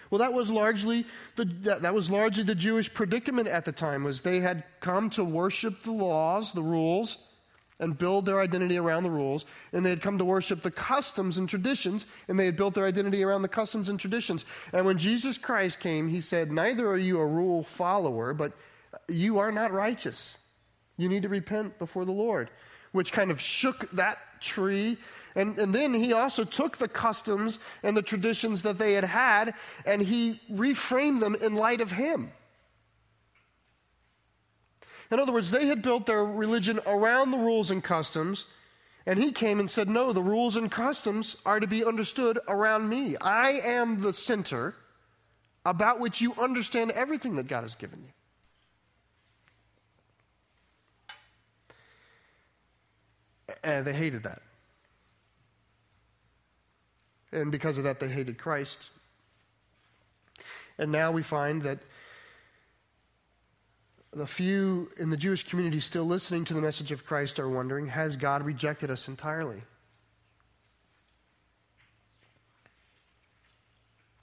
Well, 0.10 0.20
that 0.20 0.34
was 0.34 0.52
largely 0.52 1.06
the, 1.38 1.46
that 1.46 1.94
was 1.94 2.10
largely 2.10 2.44
the 2.44 2.56
Jewish 2.56 2.94
predicament 2.94 3.48
at 3.48 3.66
the 3.66 3.72
time. 3.72 4.04
Was 4.04 4.22
they 4.22 4.42
had 4.42 4.64
come 4.82 5.10
to 5.12 5.24
worship 5.24 5.84
the 5.84 5.92
laws, 5.92 6.52
the 6.52 6.62
rules, 6.62 7.18
and 7.82 7.98
build 7.98 8.26
their 8.26 8.40
identity 8.40 8.78
around 8.78 9.04
the 9.04 9.12
rules, 9.12 9.44
and 9.74 9.86
they 9.86 9.90
had 9.90 10.02
come 10.02 10.18
to 10.18 10.26
worship 10.26 10.62
the 10.62 10.72
customs 10.72 11.38
and 11.38 11.50
traditions, 11.50 12.06
and 12.30 12.40
they 12.40 12.46
had 12.46 12.56
built 12.56 12.74
their 12.74 12.86
identity 12.86 13.24
around 13.24 13.42
the 13.42 13.50
customs 13.50 13.90
and 13.90 14.00
traditions. 14.00 14.46
And 14.72 14.86
when 14.86 14.98
Jesus 14.98 15.38
Christ 15.38 15.82
came, 15.82 16.08
he 16.08 16.22
said, 16.22 16.52
Neither 16.52 16.88
are 16.88 16.98
you 16.98 17.20
a 17.20 17.26
rule 17.26 17.64
follower, 17.64 18.34
but 18.34 18.54
you 19.10 19.40
are 19.40 19.52
not 19.52 19.74
righteous. 19.74 20.38
You 20.98 21.10
need 21.10 21.24
to 21.24 21.30
repent 21.30 21.78
before 21.80 22.06
the 22.06 22.12
Lord, 22.12 22.50
which 22.94 23.12
kind 23.12 23.32
of 23.32 23.42
shook 23.42 23.92
that 23.92 24.20
tree 24.40 24.98
And, 25.36 25.58
and 25.60 25.74
then 25.74 25.94
he 25.94 26.14
also 26.14 26.44
took 26.44 26.78
the 26.78 26.88
customs 26.88 27.60
and 27.84 27.96
the 27.96 28.02
traditions 28.02 28.62
that 28.64 28.78
they 28.78 28.94
had 28.94 29.04
had 29.04 29.54
and 29.86 30.02
he 30.02 30.42
reframed 30.52 31.20
them 31.20 31.36
in 31.36 31.56
light 31.56 31.82
of 31.82 31.92
him. 31.92 32.32
In 35.12 35.20
other 35.20 35.34
words, 35.34 35.52
they 35.52 35.66
had 35.66 35.82
built 35.82 36.06
their 36.06 36.24
religion 36.24 36.80
around 36.86 37.32
the 37.32 37.38
rules 37.38 37.70
and 37.70 37.84
customs, 37.84 38.46
and 39.06 39.20
he 39.20 39.34
came 39.34 39.60
and 39.60 39.70
said, 39.70 39.90
No, 39.90 40.14
the 40.14 40.24
rules 40.24 40.56
and 40.56 40.72
customs 40.72 41.36
are 41.46 41.60
to 41.60 41.68
be 41.68 41.84
understood 41.84 42.40
around 42.48 42.88
me. 42.88 43.18
I 43.20 43.60
am 43.64 44.02
the 44.02 44.14
center 44.14 44.76
about 45.66 46.00
which 46.00 46.22
you 46.22 46.34
understand 46.40 46.92
everything 46.92 47.36
that 47.36 47.48
God 47.48 47.64
has 47.64 47.76
given 47.76 48.02
you. 48.04 48.12
And 53.64 53.86
they 53.86 53.94
hated 53.94 54.24
that. 54.24 54.42
And 57.34 57.52
because 57.52 57.78
of 57.78 57.84
that, 57.84 58.00
they 58.00 58.08
hated 58.08 58.38
Christ. 58.38 58.90
And 60.78 60.92
now 60.92 61.12
we 61.12 61.22
find 61.22 61.62
that 61.64 61.80
the 64.14 64.28
few 64.28 64.92
in 64.98 65.10
the 65.10 65.18
Jewish 65.18 65.48
community 65.48 65.80
still 65.80 66.04
listening 66.04 66.44
to 66.46 66.54
the 66.54 66.62
message 66.62 66.92
of 66.92 67.06
Christ 67.06 67.40
are 67.40 67.50
wondering 67.50 67.88
has 67.88 68.16
God 68.16 68.44
rejected 68.44 68.92
us 68.92 69.08
entirely? 69.08 69.62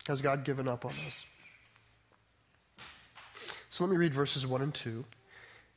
Has 0.06 0.22
God 0.22 0.44
given 0.44 0.68
up 0.68 0.84
on 0.84 0.92
us? 1.06 1.24
So 3.70 3.84
let 3.84 3.90
me 3.90 3.96
read 3.96 4.14
verses 4.14 4.46
1 4.46 4.62
and 4.62 4.74
2, 4.74 5.04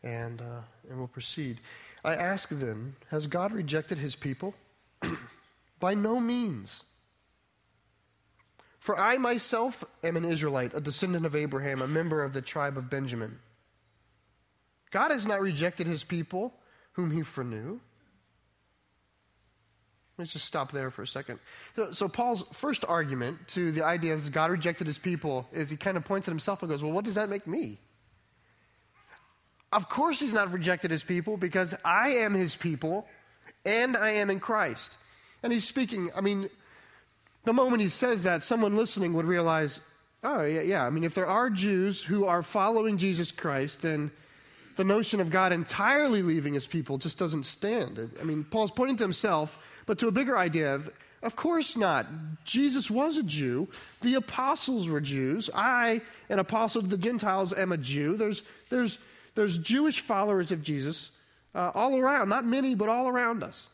and, 0.04 0.42
uh, 0.42 0.62
and 0.90 0.98
we'll 0.98 1.08
proceed. 1.08 1.60
I 2.04 2.16
ask 2.16 2.50
then, 2.50 2.96
has 3.10 3.28
God 3.28 3.52
rejected 3.52 3.98
his 3.98 4.16
people? 4.16 4.56
By 5.80 5.94
no 5.94 6.20
means. 6.20 6.84
For 8.80 8.98
I 8.98 9.18
myself 9.18 9.84
am 10.04 10.18
an 10.18 10.26
Israelite, 10.26 10.74
a 10.74 10.80
descendant 10.80 11.26
of 11.26 11.36
Abraham, 11.36 11.82
a 11.82 11.88
member 11.88 12.24
of 12.24 12.34
the 12.34 12.42
tribe 12.42 12.78
of 12.78 12.90
Benjamin. 12.90 13.40
God 14.92 15.12
has 15.12 15.26
not 15.26 15.42
rejected 15.42 15.88
his 15.88 16.04
people 16.04 16.54
whom 16.94 17.12
he 17.12 17.24
foreknew. 17.24 17.80
Let's 20.18 20.34
just 20.34 20.46
stop 20.46 20.72
there 20.72 20.92
for 20.92 21.02
a 21.02 21.08
second. 21.08 21.40
So, 21.76 21.92
so, 21.92 22.08
Paul's 22.08 22.44
first 22.54 22.86
argument 22.88 23.48
to 23.50 23.72
the 23.72 23.84
idea 23.84 24.14
of 24.14 24.32
God 24.32 24.52
rejected 24.52 24.86
his 24.86 25.00
people 25.00 25.48
is 25.52 25.70
he 25.70 25.78
kind 25.78 25.98
of 25.98 26.06
points 26.06 26.28
at 26.28 26.32
himself 26.32 26.62
and 26.62 26.70
goes, 26.70 26.84
Well, 26.84 26.92
what 26.92 27.06
does 27.06 27.16
that 27.16 27.30
make 27.30 27.48
me? 27.48 27.80
Of 29.74 29.90
course, 29.90 30.20
he's 30.20 30.34
not 30.34 30.52
rejected 30.52 30.92
his 30.92 31.04
people 31.04 31.38
because 31.38 31.74
I 31.86 32.10
am 32.18 32.34
his 32.34 32.56
people 32.56 33.08
and 33.66 33.96
I 33.96 34.12
am 34.12 34.30
in 34.30 34.40
Christ. 34.40 34.98
And 35.44 35.52
he's 35.52 35.68
speaking, 35.68 36.12
I 36.16 36.22
mean, 36.22 36.50
the 37.46 37.54
moment 37.54 37.82
he 37.82 37.90
says 37.90 38.24
that, 38.24 38.44
someone 38.44 38.76
listening 38.76 39.14
would 39.14 39.26
realize, 39.26 39.80
oh, 40.24 40.44
yeah, 40.44 40.62
yeah. 40.62 40.86
I 40.86 40.90
mean, 40.90 41.04
if 41.04 41.16
there 41.16 41.26
are 41.26 41.50
Jews 41.50 42.04
who 42.04 42.26
are 42.26 42.44
following 42.44 42.98
Jesus 42.98 43.32
Christ, 43.32 43.82
then 43.82 44.12
the 44.76 44.84
notion 44.84 45.20
of 45.20 45.30
God 45.30 45.52
entirely 45.52 46.22
leaving 46.22 46.54
his 46.54 46.68
people 46.68 46.98
just 46.98 47.18
doesn't 47.18 47.44
stand. 47.44 48.12
I 48.20 48.24
mean, 48.24 48.44
Paul's 48.44 48.72
pointing 48.72 48.98
to 48.98 49.04
himself, 49.04 49.60
but 49.86 50.00
to 50.00 50.08
a 50.08 50.12
bigger 50.12 50.38
idea 50.38 50.76
of, 50.76 50.90
of 51.24 51.36
course 51.36 51.78
not. 51.78 52.08
Jesus 52.46 52.90
was 52.90 53.18
a 53.18 53.24
Jew. 53.24 53.68
The 54.02 54.16
apostles 54.16 54.90
were 54.90 55.02
Jews. 55.02 55.50
I, 55.54 56.02
an 56.30 56.40
apostle 56.40 56.82
to 56.82 56.88
the 56.88 56.98
Gentiles, 56.98 57.54
am 57.54 57.72
a 57.72 57.78
Jew. 57.78 58.18
There's, 58.18 58.44
there's, 58.70 58.98
there's 59.36 59.58
Jewish 59.58 60.00
followers 60.00 60.52
of 60.52 60.64
Jesus 60.64 61.12
uh, 61.54 61.72
all 61.76 61.98
around, 61.98 62.30
not 62.30 62.46
many, 62.46 62.76
but 62.76 62.90
all 62.90 63.08
around 63.08 63.44
us. 63.44 63.70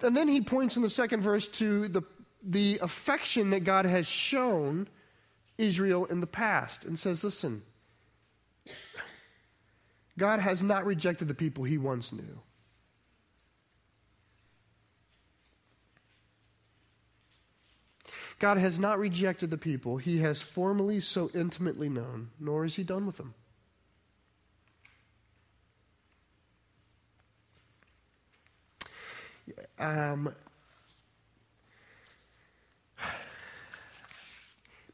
And 0.00 0.16
then 0.16 0.28
he 0.28 0.40
points 0.40 0.76
in 0.76 0.82
the 0.82 0.90
second 0.90 1.22
verse 1.22 1.46
to 1.48 1.88
the, 1.88 2.02
the 2.42 2.78
affection 2.82 3.50
that 3.50 3.64
God 3.64 3.86
has 3.86 4.06
shown 4.06 4.88
Israel 5.58 6.04
in 6.06 6.20
the 6.20 6.26
past 6.26 6.84
and 6.84 6.98
says, 6.98 7.24
listen, 7.24 7.62
God 10.18 10.40
has 10.40 10.62
not 10.62 10.84
rejected 10.84 11.28
the 11.28 11.34
people 11.34 11.64
he 11.64 11.78
once 11.78 12.12
knew. 12.12 12.40
God 18.38 18.58
has 18.58 18.78
not 18.78 18.98
rejected 18.98 19.50
the 19.50 19.58
people 19.58 19.96
he 19.96 20.18
has 20.18 20.42
formerly 20.42 21.00
so 21.00 21.30
intimately 21.34 21.88
known, 21.88 22.30
nor 22.38 22.64
is 22.64 22.74
he 22.74 22.82
done 22.82 23.06
with 23.06 23.16
them. 23.16 23.34
Um, 29.78 30.34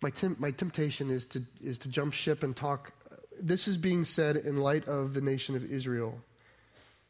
my, 0.03 0.13
my 0.39 0.51
temptation 0.51 1.11
is 1.11 1.27
to, 1.27 1.45
is 1.63 1.79
to 1.79 1.89
jump 1.89 2.13
ship 2.13 2.43
and 2.43 2.57
talk. 2.57 2.93
This 3.41 3.69
is 3.69 3.77
being 3.77 4.05
said 4.05 4.37
in 4.37 4.57
light 4.57 4.87
of 4.89 5.15
the 5.15 5.21
nation 5.21 5.57
of 5.57 5.65
Israel. 5.71 6.19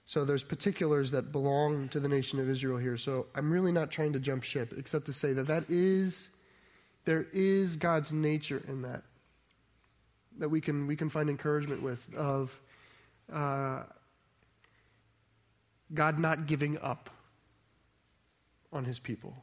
So 0.05 0.25
there's 0.25 0.43
particulars 0.43 1.13
that 1.13 1.31
belong 1.31 1.89
to 1.91 2.01
the 2.01 2.09
nation 2.09 2.41
of 2.41 2.49
Israel 2.49 2.79
here. 2.79 2.97
So 2.97 3.27
I'm 3.35 3.51
really 3.51 3.71
not 3.71 3.91
trying 3.91 4.13
to 4.15 4.19
jump 4.19 4.43
ship, 4.43 4.75
except 4.77 5.07
to 5.07 5.13
say 5.13 5.33
that 5.35 5.47
that 5.47 5.65
is, 5.69 6.31
there 7.05 7.27
is 7.33 7.77
God's 7.77 8.13
nature 8.13 8.63
in 8.67 8.83
that, 8.83 9.03
that 10.39 10.49
we 10.49 10.61
can, 10.61 10.87
we 10.87 10.97
can 10.97 11.11
find 11.11 11.31
encouragement 11.31 11.83
with, 11.83 12.05
of 12.17 12.61
uh, 13.33 13.85
God 15.95 16.19
not 16.19 16.47
giving 16.47 16.79
up 16.81 17.11
on 18.73 18.85
his 18.85 18.99
people. 18.99 19.35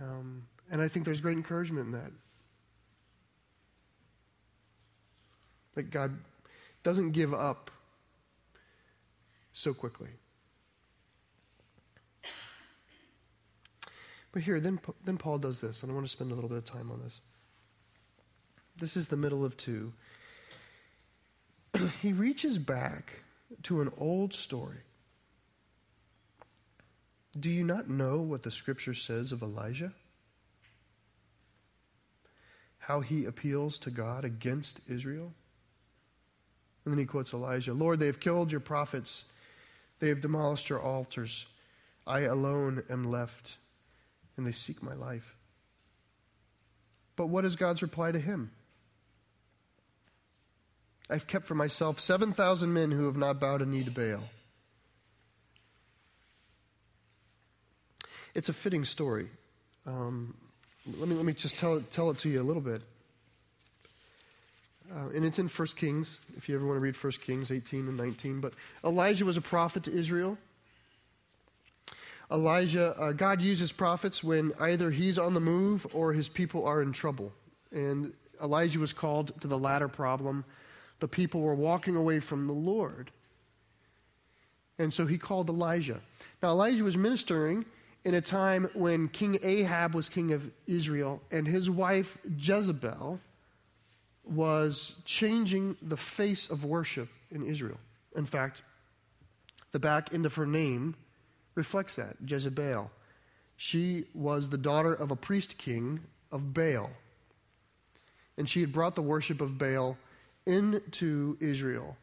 Um, 0.00 0.46
and 0.70 0.80
I 0.80 0.88
think 0.88 1.04
there's 1.04 1.20
great 1.20 1.36
encouragement 1.36 1.86
in 1.86 1.92
that. 1.92 2.12
That 5.74 5.90
God 5.90 6.16
doesn't 6.82 7.12
give 7.12 7.34
up 7.34 7.70
so 9.52 9.74
quickly. 9.74 10.10
But 14.32 14.42
here, 14.42 14.58
then, 14.58 14.80
then 15.04 15.16
Paul 15.16 15.38
does 15.38 15.60
this, 15.60 15.82
and 15.82 15.92
I 15.92 15.94
want 15.94 16.06
to 16.06 16.10
spend 16.12 16.32
a 16.32 16.34
little 16.34 16.50
bit 16.50 16.58
of 16.58 16.64
time 16.64 16.90
on 16.90 17.00
this. 17.02 17.20
This 18.76 18.96
is 18.96 19.06
the 19.06 19.16
middle 19.16 19.44
of 19.44 19.56
two. 19.56 19.92
he 22.02 22.12
reaches 22.12 22.58
back 22.58 23.20
to 23.62 23.80
an 23.80 23.92
old 23.96 24.34
story 24.34 24.78
do 27.38 27.50
you 27.50 27.64
not 27.64 27.88
know 27.88 28.18
what 28.18 28.42
the 28.42 28.50
scripture 28.50 28.94
says 28.94 29.32
of 29.32 29.42
Elijah? 29.42 29.92
How 32.86 33.00
he 33.00 33.24
appeals 33.24 33.78
to 33.78 33.90
God 33.90 34.26
against 34.26 34.80
Israel? 34.86 35.32
And 36.84 36.92
then 36.92 36.98
he 36.98 37.06
quotes 37.06 37.32
Elijah 37.32 37.72
Lord, 37.72 37.98
they 37.98 38.06
have 38.06 38.20
killed 38.20 38.52
your 38.52 38.60
prophets, 38.60 39.24
they 40.00 40.08
have 40.08 40.20
demolished 40.20 40.68
your 40.68 40.80
altars. 40.80 41.46
I 42.06 42.20
alone 42.20 42.82
am 42.90 43.10
left, 43.10 43.56
and 44.36 44.46
they 44.46 44.52
seek 44.52 44.82
my 44.82 44.92
life. 44.92 45.34
But 47.16 47.28
what 47.28 47.46
is 47.46 47.56
God's 47.56 47.80
reply 47.80 48.12
to 48.12 48.20
him? 48.20 48.50
I've 51.08 51.26
kept 51.26 51.46
for 51.46 51.54
myself 51.54 51.98
7,000 51.98 52.70
men 52.70 52.90
who 52.90 53.06
have 53.06 53.16
not 53.16 53.40
bowed 53.40 53.62
a 53.62 53.66
knee 53.66 53.84
to 53.84 53.90
Baal. 53.90 54.24
It's 58.34 58.50
a 58.50 58.52
fitting 58.52 58.84
story. 58.84 59.28
Um, 59.86 60.34
let, 60.86 61.08
me, 61.08 61.14
let 61.14 61.24
me 61.24 61.32
just 61.32 61.58
tell 61.58 61.76
it, 61.76 61.90
tell 61.90 62.10
it 62.10 62.18
to 62.18 62.28
you 62.28 62.40
a 62.40 62.44
little 62.44 62.62
bit. 62.62 62.82
Uh, 64.94 65.08
and 65.14 65.24
it's 65.24 65.38
in 65.38 65.48
1 65.48 65.68
Kings, 65.76 66.20
if 66.36 66.48
you 66.48 66.54
ever 66.54 66.66
want 66.66 66.76
to 66.76 66.80
read 66.80 66.94
1 66.94 67.12
Kings 67.12 67.50
18 67.50 67.88
and 67.88 67.96
19. 67.96 68.40
But 68.40 68.52
Elijah 68.84 69.24
was 69.24 69.36
a 69.36 69.40
prophet 69.40 69.82
to 69.84 69.92
Israel. 69.92 70.36
Elijah, 72.30 72.94
uh, 72.98 73.12
God 73.12 73.40
uses 73.40 73.72
prophets 73.72 74.22
when 74.22 74.52
either 74.60 74.90
he's 74.90 75.18
on 75.18 75.34
the 75.34 75.40
move 75.40 75.86
or 75.92 76.12
his 76.12 76.28
people 76.28 76.66
are 76.66 76.82
in 76.82 76.92
trouble. 76.92 77.32
And 77.72 78.12
Elijah 78.42 78.78
was 78.78 78.92
called 78.92 79.32
to 79.40 79.48
the 79.48 79.58
latter 79.58 79.88
problem. 79.88 80.44
The 81.00 81.08
people 81.08 81.40
were 81.40 81.54
walking 81.54 81.96
away 81.96 82.20
from 82.20 82.46
the 82.46 82.52
Lord. 82.52 83.10
And 84.78 84.92
so 84.92 85.06
he 85.06 85.18
called 85.18 85.48
Elijah. 85.48 86.00
Now, 86.42 86.50
Elijah 86.50 86.84
was 86.84 86.96
ministering 86.96 87.64
in 88.04 88.14
a 88.14 88.20
time 88.20 88.68
when 88.74 89.08
King 89.08 89.38
Ahab 89.42 89.94
was 89.94 90.08
king 90.08 90.32
of 90.32 90.50
Israel 90.66 91.22
and 91.30 91.46
his 91.46 91.70
wife 91.70 92.18
Jezebel 92.38 93.20
was 94.24 94.94
changing 95.04 95.76
the 95.82 95.96
face 95.96 96.50
of 96.50 96.64
worship 96.64 97.08
in 97.30 97.44
Israel. 97.46 97.78
In 98.14 98.26
fact, 98.26 98.62
the 99.72 99.78
back 99.78 100.12
end 100.14 100.26
of 100.26 100.34
her 100.34 100.46
name 100.46 100.94
reflects 101.54 101.96
that 101.96 102.16
Jezebel. 102.26 102.90
She 103.56 104.04
was 104.14 104.48
the 104.48 104.58
daughter 104.58 104.92
of 104.92 105.10
a 105.10 105.16
priest 105.16 105.58
king 105.58 106.00
of 106.30 106.52
Baal. 106.52 106.90
And 108.36 108.48
she 108.48 108.60
had 108.60 108.72
brought 108.72 108.94
the 108.94 109.02
worship 109.02 109.40
of 109.40 109.58
Baal 109.58 109.96
into 110.46 111.36
Israel. 111.40 111.96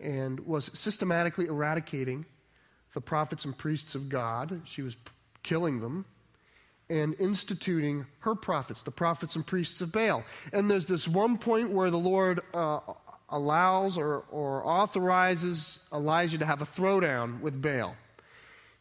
and 0.00 0.40
was 0.40 0.70
systematically 0.74 1.46
eradicating 1.46 2.26
the 2.94 3.00
prophets 3.00 3.44
and 3.44 3.56
priests 3.56 3.94
of 3.94 4.08
God. 4.08 4.60
She 4.64 4.82
was 4.82 4.96
killing 5.46 5.80
them 5.80 6.04
and 6.90 7.14
instituting 7.20 8.04
her 8.18 8.34
prophets, 8.34 8.82
the 8.82 8.90
prophets 8.90 9.36
and 9.36 9.46
priests 9.46 9.80
of 9.80 9.92
Baal. 9.92 10.24
And 10.52 10.70
there's 10.70 10.84
this 10.84 11.08
one 11.08 11.38
point 11.38 11.70
where 11.70 11.90
the 11.90 11.98
Lord 11.98 12.40
uh, 12.52 12.80
allows 13.28 13.96
or, 13.96 14.24
or 14.30 14.66
authorizes 14.66 15.80
Elijah 15.92 16.38
to 16.38 16.46
have 16.46 16.62
a 16.62 16.66
throwdown 16.66 17.40
with 17.40 17.62
Baal. 17.62 17.96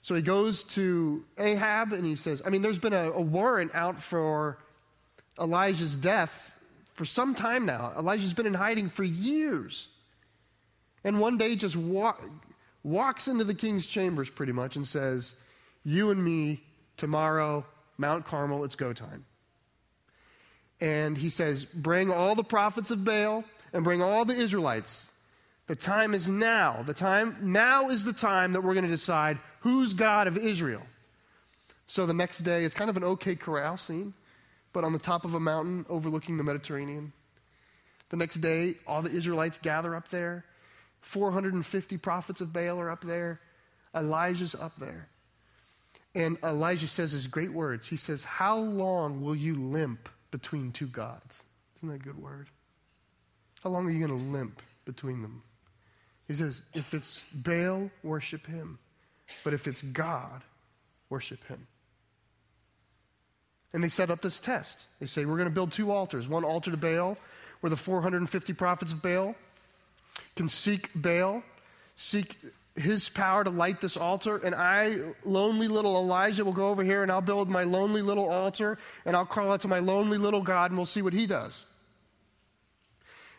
So 0.01 0.13
he 0.13 0.21
goes 0.21 0.63
to 0.75 1.23
Ahab 1.37 1.93
and 1.93 2.05
he 2.05 2.15
says, 2.15 2.41
I 2.45 2.49
mean, 2.49 2.61
there's 2.61 2.79
been 2.79 2.93
a, 2.93 3.11
a 3.11 3.21
warrant 3.21 3.73
out 3.73 4.01
for 4.01 4.57
Elijah's 5.39 5.97
death 5.97 6.55
for 6.93 7.05
some 7.05 7.35
time 7.35 7.65
now. 7.65 7.93
Elijah's 7.97 8.33
been 8.33 8.45
in 8.45 8.53
hiding 8.53 8.89
for 8.89 9.03
years. 9.03 9.87
And 11.03 11.19
one 11.19 11.37
day 11.37 11.55
just 11.55 11.75
walk, 11.75 12.23
walks 12.83 13.27
into 13.27 13.43
the 13.43 13.53
king's 13.53 13.85
chambers 13.85 14.29
pretty 14.29 14.51
much 14.51 14.75
and 14.75 14.87
says, 14.87 15.35
You 15.85 16.09
and 16.09 16.21
me 16.23 16.61
tomorrow 16.97 17.63
Mount 17.97 18.25
Carmel, 18.25 18.65
it's 18.65 18.75
go 18.75 18.91
time. 18.91 19.25
And 20.81 21.17
he 21.17 21.29
says, 21.29 21.63
Bring 21.63 22.11
all 22.11 22.35
the 22.35 22.43
prophets 22.43 22.91
of 22.91 23.05
Baal 23.05 23.45
and 23.71 23.83
bring 23.83 24.01
all 24.01 24.25
the 24.25 24.35
Israelites. 24.35 25.09
The 25.67 25.75
time 25.75 26.13
is 26.13 26.27
now. 26.27 26.83
The 26.85 26.93
time 26.93 27.37
now 27.41 27.89
is 27.89 28.03
the 28.03 28.13
time 28.13 28.51
that 28.51 28.61
we're 28.61 28.73
going 28.73 28.85
to 28.85 28.91
decide 28.91 29.39
who's 29.61 29.93
God 29.93 30.27
of 30.27 30.37
Israel. 30.37 30.83
So 31.87 32.05
the 32.05 32.13
next 32.13 32.39
day, 32.39 32.65
it's 32.65 32.75
kind 32.75 32.89
of 32.89 32.97
an 32.97 33.03
OK 33.03 33.35
Corral 33.35 33.77
scene, 33.77 34.13
but 34.73 34.83
on 34.83 34.93
the 34.93 34.99
top 34.99 35.23
of 35.23 35.33
a 35.33 35.39
mountain 35.39 35.85
overlooking 35.89 36.37
the 36.37 36.43
Mediterranean. 36.43 37.13
The 38.09 38.17
next 38.17 38.35
day, 38.35 38.75
all 38.85 39.01
the 39.01 39.11
Israelites 39.11 39.57
gather 39.57 39.95
up 39.95 40.09
there. 40.09 40.45
450 41.01 41.97
prophets 41.97 42.41
of 42.41 42.51
Baal 42.51 42.79
are 42.79 42.89
up 42.89 43.03
there. 43.03 43.39
Elijah's 43.95 44.55
up 44.55 44.73
there. 44.77 45.07
And 46.15 46.37
Elijah 46.43 46.87
says 46.87 47.11
his 47.11 47.27
great 47.27 47.51
words. 47.51 47.87
He 47.87 47.97
says, 47.97 48.23
How 48.23 48.57
long 48.57 49.21
will 49.21 49.35
you 49.35 49.55
limp 49.55 50.07
between 50.31 50.71
two 50.71 50.87
gods? 50.87 51.43
Isn't 51.75 51.89
that 51.89 51.95
a 51.95 51.99
good 51.99 52.17
word? 52.17 52.47
How 53.61 53.69
long 53.69 53.85
are 53.85 53.91
you 53.91 54.05
going 54.05 54.17
to 54.17 54.25
limp 54.25 54.61
between 54.85 55.21
them? 55.21 55.43
He 56.27 56.33
says, 56.33 56.61
If 56.73 56.93
it's 56.93 57.21
Baal, 57.33 57.91
worship 58.01 58.47
him. 58.47 58.79
But 59.43 59.53
if 59.53 59.67
it's 59.67 59.81
God, 59.81 60.43
worship 61.09 61.43
him. 61.47 61.67
And 63.73 63.83
they 63.83 63.89
set 63.89 64.09
up 64.09 64.21
this 64.21 64.39
test. 64.39 64.85
They 65.01 65.05
say, 65.05 65.25
We're 65.25 65.35
going 65.35 65.49
to 65.49 65.53
build 65.53 65.73
two 65.73 65.91
altars 65.91 66.29
one 66.29 66.45
altar 66.45 66.71
to 66.71 66.77
Baal, 66.77 67.17
where 67.59 67.69
the 67.69 67.75
450 67.75 68.53
prophets 68.53 68.93
of 68.93 69.01
Baal 69.01 69.35
can 70.37 70.47
seek 70.47 70.89
Baal, 70.95 71.43
seek 71.97 72.37
his 72.75 73.07
power 73.07 73.43
to 73.43 73.49
light 73.49 73.79
this 73.79 73.95
altar, 73.95 74.37
and 74.37 74.53
I, 74.53 74.97
lonely 75.23 75.67
little 75.67 75.95
Elijah, 75.95 76.43
will 76.43 76.53
go 76.53 76.67
over 76.67 76.83
here 76.83 77.03
and 77.03 77.11
I'll 77.11 77.21
build 77.21 77.49
my 77.49 77.63
lonely 77.63 78.01
little 78.01 78.29
altar 78.29 78.77
and 79.05 79.15
I'll 79.15 79.25
call 79.25 79.51
out 79.51 79.61
to 79.61 79.67
my 79.67 79.79
lonely 79.79 80.17
little 80.17 80.41
God 80.41 80.71
and 80.71 80.77
we'll 80.77 80.85
see 80.85 81.01
what 81.01 81.13
he 81.13 81.25
does. 81.25 81.63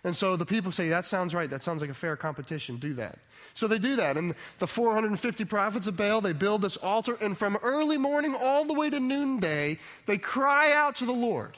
And 0.05 0.17
so 0.17 0.37
the 0.37 0.47
people 0.47 0.71
say, 0.71 0.89
That 0.89 1.05
sounds 1.05 1.35
right. 1.35 1.51
That 1.51 1.65
sounds 1.65 1.81
like 1.81 1.91
a 1.91 1.95
fair 1.95 2.17
competition. 2.17 2.77
Do 2.77 2.95
that. 2.95 3.19
So 3.55 3.67
they 3.67 3.79
do 3.79 3.97
that. 3.97 4.17
And 4.17 4.35
the 4.59 4.67
450 4.67 5.45
prophets 5.47 5.87
of 5.87 5.97
Baal, 5.97 6.21
they 6.21 6.33
build 6.33 6.63
this 6.63 6.77
altar, 6.77 7.19
and 7.21 7.37
from 7.37 7.59
early 7.63 7.99
morning 7.99 8.37
all 8.39 8.65
the 8.65 8.73
way 8.73 8.89
to 8.89 9.01
noonday, 9.01 9.79
they 10.07 10.17
cry 10.17 10.73
out 10.73 10.95
to 10.97 11.07
the 11.07 11.13
Lord. 11.13 11.57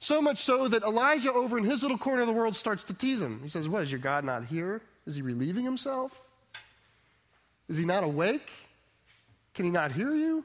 So 0.00 0.20
much 0.20 0.38
so 0.38 0.68
that 0.68 0.82
Elijah, 0.82 1.32
over 1.32 1.56
in 1.56 1.64
his 1.64 1.82
little 1.82 1.98
corner 1.98 2.20
of 2.20 2.26
the 2.26 2.32
world, 2.32 2.54
starts 2.54 2.82
to 2.84 2.94
tease 2.94 3.20
him. 3.20 3.40
He 3.42 3.48
says, 3.48 3.68
What, 3.68 3.82
is 3.82 3.90
your 3.90 4.00
God 4.00 4.24
not 4.24 4.44
here? 4.44 4.82
Is 5.06 5.14
he 5.14 5.22
relieving 5.22 5.64
himself? 5.64 6.20
Is 7.68 7.76
he 7.76 7.84
not 7.84 8.04
awake? 8.04 8.50
Can 9.54 9.64
he 9.64 9.70
not 9.70 9.92
hear 9.92 10.14
you? 10.14 10.44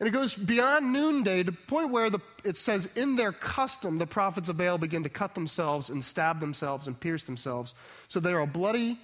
And 0.00 0.08
it 0.08 0.10
goes 0.10 0.34
beyond 0.34 0.92
noonday 0.92 1.44
to 1.44 1.50
the 1.50 1.56
point 1.56 1.90
where 1.90 2.10
the, 2.10 2.18
it 2.44 2.56
says, 2.56 2.86
in 2.96 3.16
their 3.16 3.32
custom, 3.32 3.98
the 3.98 4.06
prophets 4.06 4.48
of 4.48 4.58
Baal 4.58 4.76
begin 4.76 5.04
to 5.04 5.08
cut 5.08 5.34
themselves 5.34 5.88
and 5.88 6.02
stab 6.02 6.40
themselves 6.40 6.86
and 6.86 6.98
pierce 6.98 7.22
themselves. 7.22 7.74
So 8.08 8.20
they're 8.20 8.40
a 8.40 8.46
bloody, 8.46 8.98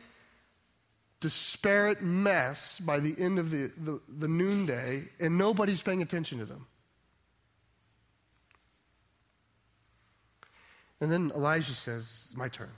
disparate 1.20 2.02
mess 2.02 2.80
by 2.80 2.98
the 3.00 3.14
end 3.18 3.38
of 3.38 3.50
the, 3.50 3.70
the, 3.78 4.00
the 4.18 4.28
noonday, 4.28 5.08
and 5.20 5.38
nobody's 5.38 5.80
paying 5.80 6.02
attention 6.02 6.38
to 6.38 6.44
them. 6.44 6.66
And 11.00 11.10
then 11.10 11.32
Elijah 11.34 11.72
says, 11.72 12.32
My 12.36 12.48
turn. 12.48 12.70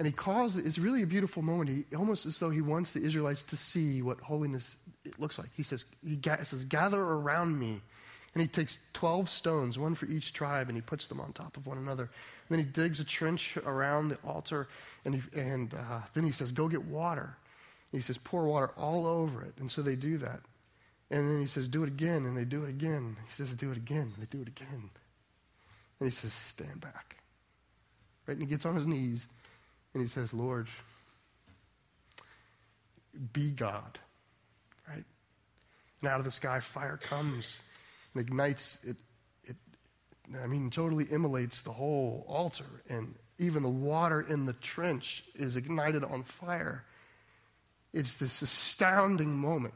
And 0.00 0.06
he 0.06 0.14
calls 0.14 0.56
it's 0.56 0.78
really 0.78 1.02
a 1.02 1.06
beautiful 1.06 1.42
moment. 1.42 1.68
He 1.68 1.94
almost 1.94 2.24
as 2.24 2.38
though 2.38 2.48
he 2.48 2.62
wants 2.62 2.92
the 2.92 3.02
Israelites 3.04 3.42
to 3.42 3.54
see 3.54 4.00
what 4.00 4.18
holiness 4.18 4.78
looks 5.18 5.38
like. 5.38 5.50
He 5.54 5.62
says, 5.62 5.84
he 6.02 6.18
says, 6.42 6.64
Gather 6.64 7.02
around 7.02 7.58
me. 7.58 7.82
And 8.32 8.40
he 8.40 8.48
takes 8.48 8.78
12 8.94 9.28
stones, 9.28 9.78
one 9.78 9.94
for 9.94 10.06
each 10.06 10.32
tribe, 10.32 10.68
and 10.68 10.78
he 10.78 10.80
puts 10.80 11.06
them 11.06 11.20
on 11.20 11.34
top 11.34 11.58
of 11.58 11.66
one 11.66 11.76
another. 11.76 12.04
And 12.04 12.10
then 12.48 12.58
he 12.60 12.64
digs 12.64 13.00
a 13.00 13.04
trench 13.04 13.58
around 13.58 14.08
the 14.08 14.16
altar, 14.26 14.68
and, 15.04 15.16
he, 15.16 15.38
and 15.38 15.74
uh, 15.74 16.00
then 16.14 16.24
he 16.24 16.30
says, 16.30 16.50
Go 16.50 16.66
get 16.66 16.86
water. 16.86 17.36
And 17.92 18.00
he 18.00 18.02
says, 18.02 18.16
Pour 18.16 18.46
water 18.46 18.70
all 18.78 19.06
over 19.06 19.42
it. 19.42 19.52
And 19.60 19.70
so 19.70 19.82
they 19.82 19.96
do 19.96 20.16
that. 20.16 20.40
And 21.10 21.30
then 21.30 21.42
he 21.42 21.46
says, 21.46 21.68
Do 21.68 21.82
it 21.82 21.88
again, 21.88 22.24
and 22.24 22.34
they 22.34 22.46
do 22.46 22.64
it 22.64 22.70
again. 22.70 23.18
He 23.28 23.34
says, 23.34 23.54
Do 23.54 23.70
it 23.70 23.76
again, 23.76 24.14
they 24.18 24.24
do 24.24 24.40
it 24.40 24.48
again. 24.48 24.88
And 26.00 26.06
he 26.06 26.10
says, 26.10 26.32
Stand 26.32 26.80
back. 26.80 27.16
Right? 28.26 28.38
And 28.38 28.42
he 28.42 28.48
gets 28.48 28.64
on 28.64 28.74
his 28.74 28.86
knees 28.86 29.28
and 29.94 30.02
he 30.02 30.08
says, 30.08 30.32
Lord, 30.32 30.68
be 33.32 33.50
God. 33.50 33.98
Right? 34.88 35.04
And 36.00 36.10
out 36.10 36.20
of 36.20 36.24
the 36.24 36.30
sky, 36.30 36.60
fire 36.60 36.96
comes 36.96 37.58
and 38.14 38.20
ignites 38.20 38.78
it. 38.84 38.96
It, 39.44 39.56
I 40.42 40.46
mean, 40.46 40.70
totally 40.70 41.04
immolates 41.10 41.60
the 41.60 41.72
whole 41.72 42.24
altar. 42.28 42.82
And 42.88 43.14
even 43.38 43.62
the 43.62 43.68
water 43.68 44.20
in 44.20 44.46
the 44.46 44.52
trench 44.52 45.24
is 45.34 45.56
ignited 45.56 46.04
on 46.04 46.22
fire. 46.22 46.84
It's 47.92 48.14
this 48.14 48.42
astounding 48.42 49.36
moment 49.36 49.74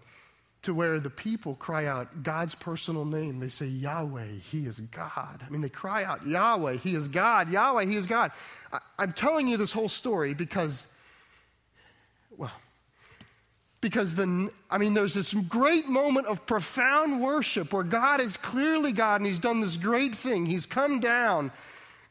to 0.65 0.75
where 0.75 0.99
the 0.99 1.11
people 1.11 1.55
cry 1.55 1.87
out 1.87 2.23
God's 2.23 2.55
personal 2.55 3.05
name. 3.05 3.39
They 3.39 3.49
say, 3.49 3.67
Yahweh, 3.67 4.27
He 4.51 4.67
is 4.67 4.81
God. 4.81 5.43
I 5.47 5.51
mean, 5.51 5.61
they 5.61 5.69
cry 5.69 6.05
out, 6.05 6.27
Yahweh, 6.27 6.77
He 6.77 6.95
is 6.95 7.09
God. 7.09 7.51
Yahweh, 7.51 7.85
He 7.85 7.97
is 7.97 8.07
God. 8.07 8.33
I, 8.73 8.81
I'm 8.99 9.13
telling 9.13 9.47
you 9.47 9.57
this 9.57 9.73
whole 9.73 9.89
story 9.89 10.35
because, 10.35 10.87
well, 12.37 12.53
because 13.81 14.15
the, 14.15 14.51
I 14.71 14.79
mean, 14.79 14.95
there's 14.95 15.15
this 15.15 15.35
great 15.35 15.87
moment 15.87 16.27
of 16.27 16.47
profound 16.47 17.21
worship 17.21 17.73
where 17.73 17.83
God 17.83 18.21
is 18.21 18.37
clearly 18.37 18.93
God 18.93 19.17
and 19.17 19.27
He's 19.27 19.39
done 19.39 19.61
this 19.61 19.77
great 19.77 20.15
thing. 20.15 20.47
He's 20.47 20.67
come 20.67 21.01
down. 21.01 21.53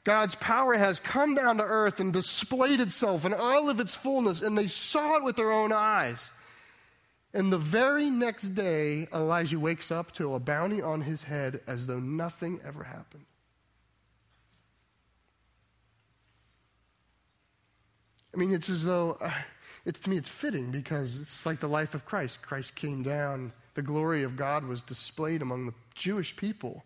God's 0.04 0.36
power 0.36 0.76
has 0.76 1.00
come 1.00 1.34
down 1.34 1.58
to 1.58 1.64
earth 1.64 2.00
and 2.00 2.12
displayed 2.12 2.82
itself 2.82 3.26
in 3.26 3.34
all 3.34 3.70
of 3.70 3.80
its 3.80 3.96
fullness, 3.96 4.42
and 4.42 4.58
they 4.58 4.68
saw 4.68 5.16
it 5.16 5.24
with 5.24 5.38
their 5.38 5.52
own 5.52 5.72
eyes. 5.72 6.30
And 7.34 7.52
the 7.52 7.58
very 7.58 8.10
next 8.12 8.50
day, 8.50 9.08
Elijah 9.12 9.60
wakes 9.60 9.92
up 9.92 10.12
to 10.14 10.36
a 10.36 10.40
bounty 10.40 10.82
on 10.82 11.02
his 11.02 11.24
head 11.24 11.62
as 11.66 11.88
though 11.88 12.00
nothing 12.00 12.60
ever 12.64 12.84
happened. 12.84 13.26
I 18.34 18.38
mean, 18.38 18.54
it's 18.54 18.70
as 18.70 18.84
though, 18.84 19.18
uh, 19.20 19.32
it's, 19.86 20.00
to 20.02 20.10
me, 20.10 20.18
it's 20.18 20.30
fitting 20.30 20.72
because 20.72 21.20
it's 21.22 21.46
like 21.46 21.60
the 21.60 21.68
life 21.68 21.96
of 21.96 22.06
Christ. 22.06 22.42
Christ 22.42 22.76
came 22.76 23.02
down, 23.02 23.52
the 23.74 23.82
glory 23.82 24.24
of 24.24 24.36
God 24.36 24.64
was 24.64 24.82
displayed 24.82 25.42
among 25.42 25.66
the 25.66 25.74
Jewish 25.96 26.36
people. 26.36 26.84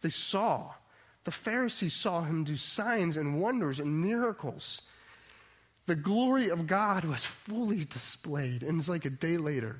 They 0.00 0.08
saw, 0.08 0.72
the 1.24 1.30
Pharisees 1.30 1.94
saw 1.94 2.22
him 2.22 2.44
do 2.44 2.56
signs 2.56 3.16
and 3.18 3.40
wonders 3.40 3.78
and 3.78 4.02
miracles. 4.02 4.82
The 5.86 5.94
glory 5.94 6.48
of 6.48 6.66
God 6.66 7.04
was 7.04 7.24
fully 7.24 7.84
displayed, 7.84 8.62
and 8.62 8.78
it's 8.78 8.88
like 8.88 9.04
a 9.04 9.10
day 9.10 9.36
later, 9.36 9.76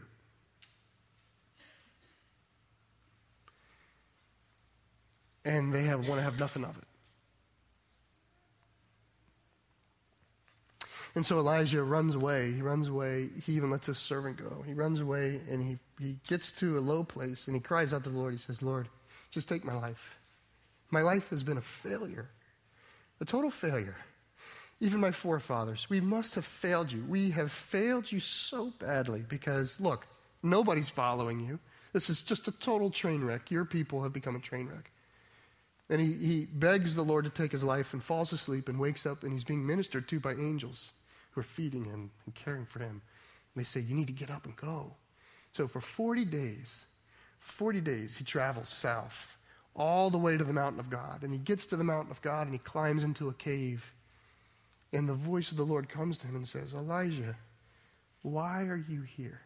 and 5.45 5.73
they 5.73 5.85
have, 5.85 6.09
want 6.09 6.19
to 6.19 6.23
have 6.23 6.39
nothing 6.39 6.65
of 6.65 6.77
it. 6.77 6.85
And 11.15 11.27
so 11.27 11.39
Elijah 11.39 11.83
runs 11.83 12.15
away. 12.15 12.53
He 12.53 12.63
runs 12.63 12.89
away. 12.89 13.31
He 13.45 13.55
even 13.55 13.71
lets 13.71 13.87
his 13.87 13.99
servant 13.99 14.37
go. 14.37 14.63
He 14.65 14.75
runs 14.75 15.01
away 15.01 15.41
and 15.51 15.63
he, 15.63 15.79
he 15.99 16.17
gets 16.29 16.53
to 16.53 16.79
a 16.79 16.81
low 16.81 17.03
place 17.03 17.47
and 17.47 17.57
he 17.57 17.61
cries 17.61 17.93
out 17.93 18.05
to 18.05 18.11
the 18.11 18.19
Lord. 18.19 18.33
He 18.33 18.39
says, 18.39 18.63
Lord, 18.63 18.89
just 19.31 19.49
take 19.49 19.65
my 19.65 19.75
life. 19.75 20.19
My 20.91 21.03
life 21.03 21.29
has 21.31 21.43
been 21.43 21.59
a 21.59 21.63
failure, 21.63 22.29
a 23.21 23.25
total 23.25 23.51
failure. 23.51 23.97
Even 24.81 25.01
my 25.01 25.13
forefathers, 25.13 25.91
we 25.91 26.01
must 26.01 26.35
have 26.37 26.45
failed 26.45 26.91
you. 26.91 27.05
We 27.07 27.31
have 27.31 27.53
failed 27.53 28.11
you 28.11 28.19
so 28.19 28.73
badly 28.79 29.25
because, 29.29 29.79
look, 29.79 30.07
nobody's 30.43 30.89
following 30.89 31.39
you. 31.39 31.59
This 31.93 32.09
is 32.09 32.23
just 32.23 32.49
a 32.49 32.53
total 32.53 32.91
train 32.91 33.23
wreck. 33.23 33.51
Your 33.51 33.65
people 33.65 34.03
have 34.03 34.13
become 34.13 34.37
a 34.37 34.41
train 34.41 34.69
wreck. 34.69 34.91
And 35.91 36.01
he, 36.01 36.15
he 36.25 36.45
begs 36.45 36.95
the 36.95 37.03
Lord 37.03 37.25
to 37.25 37.31
take 37.31 37.51
his 37.51 37.65
life 37.65 37.93
and 37.93 38.03
falls 38.03 38.33
asleep 38.33 38.69
and 38.69 38.79
wakes 38.79 39.05
up 39.05 39.25
and 39.25 39.33
he's 39.33 39.45
being 39.45 39.67
ministered 39.67 40.07
to 40.09 40.21
by 40.21 40.33
angels 40.33 40.93
who 41.33 41.41
are 41.41 41.45
feeding 41.45 41.85
him 41.85 42.13
and 42.25 42.35
caring 42.35 42.65
for 42.65 42.79
him. 42.79 43.03
And 43.55 43.57
they 43.57 43.65
say, 43.65 43.81
You 43.81 43.97
need 43.97 44.07
to 44.07 44.13
get 44.13 44.31
up 44.31 44.47
and 44.47 44.55
go. 44.55 44.95
So 45.53 45.67
for 45.67 45.81
40 45.81 46.25
days, 46.25 46.85
40 47.41 47.81
days, 47.81 48.15
he 48.15 48.25
travels 48.25 48.69
south 48.69 49.37
all 49.75 50.11
the 50.11 50.19
way 50.19 50.37
to 50.37 50.45
the 50.45 50.53
mountain 50.53 50.79
of 50.79 50.91
God. 50.91 51.23
And 51.23 51.33
he 51.33 51.39
gets 51.39 51.67
to 51.67 51.77
the 51.77 51.85
mountain 51.85 52.13
of 52.13 52.23
God 52.23 52.47
and 52.47 52.55
he 52.55 52.59
climbs 52.59 53.03
into 53.03 53.29
a 53.29 53.35
cave. 53.35 53.93
And 54.93 55.09
the 55.09 55.15
voice 55.15 55.51
of 55.51 55.57
the 55.57 55.67
Lord 55.67 55.89
comes 55.89 56.19
to 56.19 56.27
him 56.29 56.37
and 56.37 56.47
says, 56.47 56.73
Elijah, 56.73 57.37
why 58.23 58.63
are 58.63 58.85
you 58.89 59.03
here? 59.03 59.41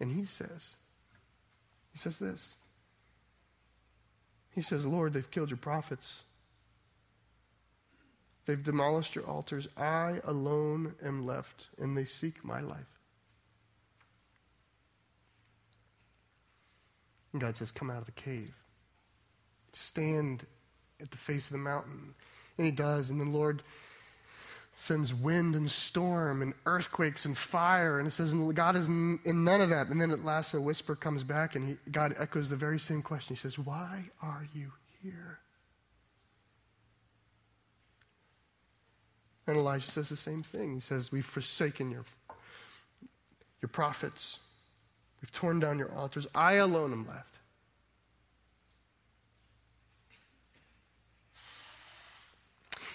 And 0.00 0.12
he 0.12 0.24
says, 0.24 0.76
He 1.92 1.98
says 1.98 2.18
this. 2.18 2.56
He 4.54 4.62
says, 4.62 4.86
Lord, 4.86 5.12
they've 5.12 5.30
killed 5.30 5.50
your 5.50 5.56
prophets. 5.56 6.22
They've 8.46 8.62
demolished 8.62 9.14
your 9.14 9.26
altars. 9.26 9.66
I 9.76 10.20
alone 10.24 10.94
am 11.04 11.26
left, 11.26 11.68
and 11.78 11.96
they 11.96 12.04
seek 12.04 12.44
my 12.44 12.60
life. 12.60 13.00
And 17.32 17.40
God 17.40 17.56
says, 17.56 17.72
Come 17.72 17.90
out 17.90 17.98
of 17.98 18.06
the 18.06 18.12
cave. 18.12 18.54
Stand 19.72 20.46
at 21.00 21.10
the 21.10 21.18
face 21.18 21.46
of 21.46 21.52
the 21.52 21.58
mountain. 21.58 22.14
And 22.56 22.64
he 22.64 22.70
does. 22.70 23.10
And 23.10 23.20
then 23.20 23.32
Lord 23.32 23.62
sends 24.74 25.14
wind 25.14 25.54
and 25.54 25.70
storm 25.70 26.42
and 26.42 26.52
earthquakes 26.66 27.24
and 27.24 27.36
fire. 27.36 27.98
And 27.98 28.08
it 28.08 28.10
says, 28.10 28.34
God 28.34 28.76
is 28.76 28.88
in 28.88 29.20
none 29.24 29.60
of 29.60 29.68
that. 29.70 29.88
And 29.88 30.00
then 30.00 30.10
at 30.10 30.24
last 30.24 30.54
a 30.54 30.60
whisper 30.60 30.96
comes 30.96 31.22
back, 31.22 31.54
and 31.54 31.68
he, 31.68 31.90
God 31.90 32.14
echoes 32.18 32.48
the 32.48 32.56
very 32.56 32.78
same 32.78 33.02
question. 33.02 33.36
He 33.36 33.40
says, 33.40 33.58
Why 33.58 34.04
are 34.22 34.46
you 34.54 34.72
here? 35.02 35.38
And 39.46 39.56
Elijah 39.56 39.90
says 39.90 40.08
the 40.08 40.16
same 40.16 40.42
thing. 40.42 40.74
He 40.74 40.80
says, 40.80 41.12
We've 41.12 41.24
forsaken 41.24 41.90
your, 41.90 42.04
your 43.62 43.68
prophets. 43.68 44.38
We've 45.20 45.32
torn 45.32 45.60
down 45.60 45.78
your 45.78 45.92
altars. 45.94 46.26
I 46.34 46.54
alone 46.54 46.92
am 46.92 47.06
left. 47.06 47.38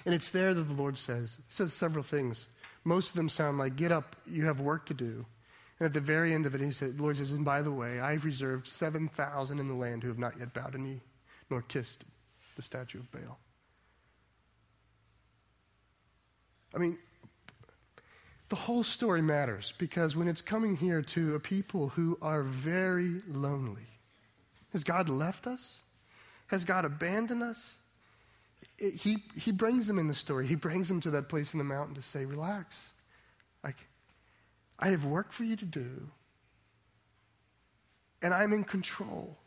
And 0.10 0.16
it's 0.16 0.32
there 0.32 0.56
that 0.56 0.64
the 0.64 0.74
Lord 0.74 0.98
says, 0.98 1.38
He 1.38 1.54
says 1.54 1.72
several 1.72 2.04
things. 2.04 2.48
Most 2.84 3.12
of 3.12 3.16
them 3.16 3.30
sound 3.30 3.60
like, 3.60 3.76
Get 3.76 3.92
up, 3.92 4.16
you 4.26 4.44
have 4.46 4.60
work 4.60 4.88
to 4.88 4.96
do. 4.96 5.24
And 5.80 5.86
at 5.86 5.94
the 5.94 6.00
very 6.00 6.34
end 6.34 6.48
of 6.48 6.56
it, 6.56 6.62
he 6.62 6.72
said, 6.72 6.98
the 6.98 7.04
Lord 7.04 7.18
says, 7.18 7.32
And 7.32 7.46
by 7.46 7.62
the 7.62 7.70
way, 7.70 8.00
I've 8.00 8.26
reserved 8.26 8.68
7,000 8.68 9.60
in 9.60 9.68
the 9.68 9.76
land 9.76 10.02
who 10.02 10.10
have 10.10 10.18
not 10.18 10.40
yet 10.40 10.52
bowed 10.52 10.74
a 10.74 10.80
knee 10.80 11.02
nor 11.52 11.62
kissed 11.62 12.06
the 12.56 12.64
statue 12.64 12.98
of 12.98 13.12
Baal. 13.12 13.38
I 16.74 16.80
mean, 16.80 16.98
the 18.50 18.56
whole 18.56 18.84
story 18.84 19.22
matters 19.22 19.76
because 19.78 20.16
when 20.16 20.28
it's 20.28 20.42
coming 20.42 20.76
here 20.76 21.04
to 21.04 21.36
a 21.36 21.40
people 21.40 21.90
who 21.90 22.18
are 22.20 22.42
very 22.42 23.20
lonely, 23.28 24.00
has 24.72 24.84
God 24.84 25.08
left 25.08 25.46
us? 25.46 25.82
Has 26.48 26.66
God 26.66 26.84
abandoned 26.84 27.44
us? 27.44 27.76
He, 28.80 29.24
he 29.36 29.52
brings 29.52 29.88
them 29.88 30.00
in 30.00 30.08
the 30.08 30.14
story. 30.14 30.48
He 30.48 30.56
brings 30.56 30.88
them 30.88 31.02
to 31.02 31.12
that 31.12 31.28
place 31.28 31.54
in 31.54 31.58
the 31.58 31.64
mountain 31.64 31.96
to 31.96 32.02
say, 32.02 32.26
relax. 32.26 32.92
Like, 33.64 33.88
I 34.80 34.90
have 34.90 35.04
work 35.04 35.34
for 35.34 35.44
you 35.44 35.56
to 35.58 35.66
do, 35.66 36.10
and 38.22 38.34
I'm 38.34 38.54
in 38.54 38.64
control. 38.64 39.38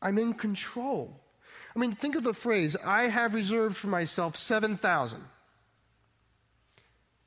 I'm 0.00 0.18
in 0.18 0.34
control. 0.34 1.20
I 1.74 1.78
mean, 1.78 1.96
think 1.96 2.14
of 2.14 2.22
the 2.22 2.34
phrase, 2.34 2.76
I 2.84 3.08
have 3.08 3.34
reserved 3.34 3.76
for 3.76 3.88
myself 3.88 4.36
7,000 4.36 5.20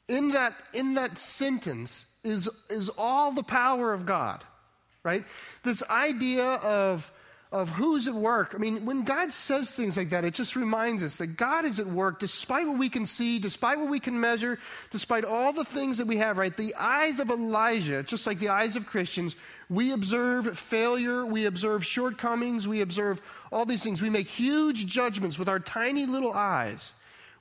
in 0.07 0.31
that, 0.31 0.53
in 0.73 0.93
that 0.93 1.17
sentence 1.17 2.05
is, 2.23 2.49
is 2.69 2.89
all 2.97 3.31
the 3.31 3.43
power 3.43 3.93
of 3.93 4.05
God, 4.05 4.43
right? 5.03 5.23
This 5.63 5.83
idea 5.89 6.45
of, 6.45 7.11
of 7.51 7.69
who's 7.69 8.07
at 8.07 8.13
work. 8.13 8.53
I 8.53 8.57
mean, 8.57 8.85
when 8.85 9.03
God 9.03 9.31
says 9.31 9.71
things 9.71 9.95
like 9.95 10.09
that, 10.09 10.25
it 10.25 10.33
just 10.33 10.55
reminds 10.55 11.01
us 11.01 11.15
that 11.17 11.37
God 11.37 11.63
is 11.63 11.79
at 11.79 11.87
work 11.87 12.19
despite 12.19 12.67
what 12.67 12.77
we 12.77 12.89
can 12.89 13.05
see, 13.05 13.39
despite 13.39 13.79
what 13.79 13.89
we 13.89 14.01
can 14.01 14.19
measure, 14.19 14.59
despite 14.91 15.23
all 15.23 15.53
the 15.53 15.63
things 15.63 15.97
that 15.97 16.07
we 16.07 16.17
have, 16.17 16.37
right? 16.37 16.55
The 16.55 16.75
eyes 16.75 17.19
of 17.19 17.29
Elijah, 17.29 18.03
just 18.03 18.27
like 18.27 18.39
the 18.39 18.49
eyes 18.49 18.75
of 18.75 18.85
Christians, 18.85 19.35
we 19.69 19.91
observe 19.91 20.57
failure, 20.59 21.25
we 21.25 21.45
observe 21.45 21.85
shortcomings, 21.85 22.67
we 22.67 22.81
observe 22.81 23.21
all 23.51 23.65
these 23.65 23.83
things. 23.83 24.01
We 24.01 24.09
make 24.09 24.27
huge 24.27 24.85
judgments 24.85 25.39
with 25.39 25.47
our 25.47 25.59
tiny 25.59 26.05
little 26.05 26.33
eyes 26.33 26.91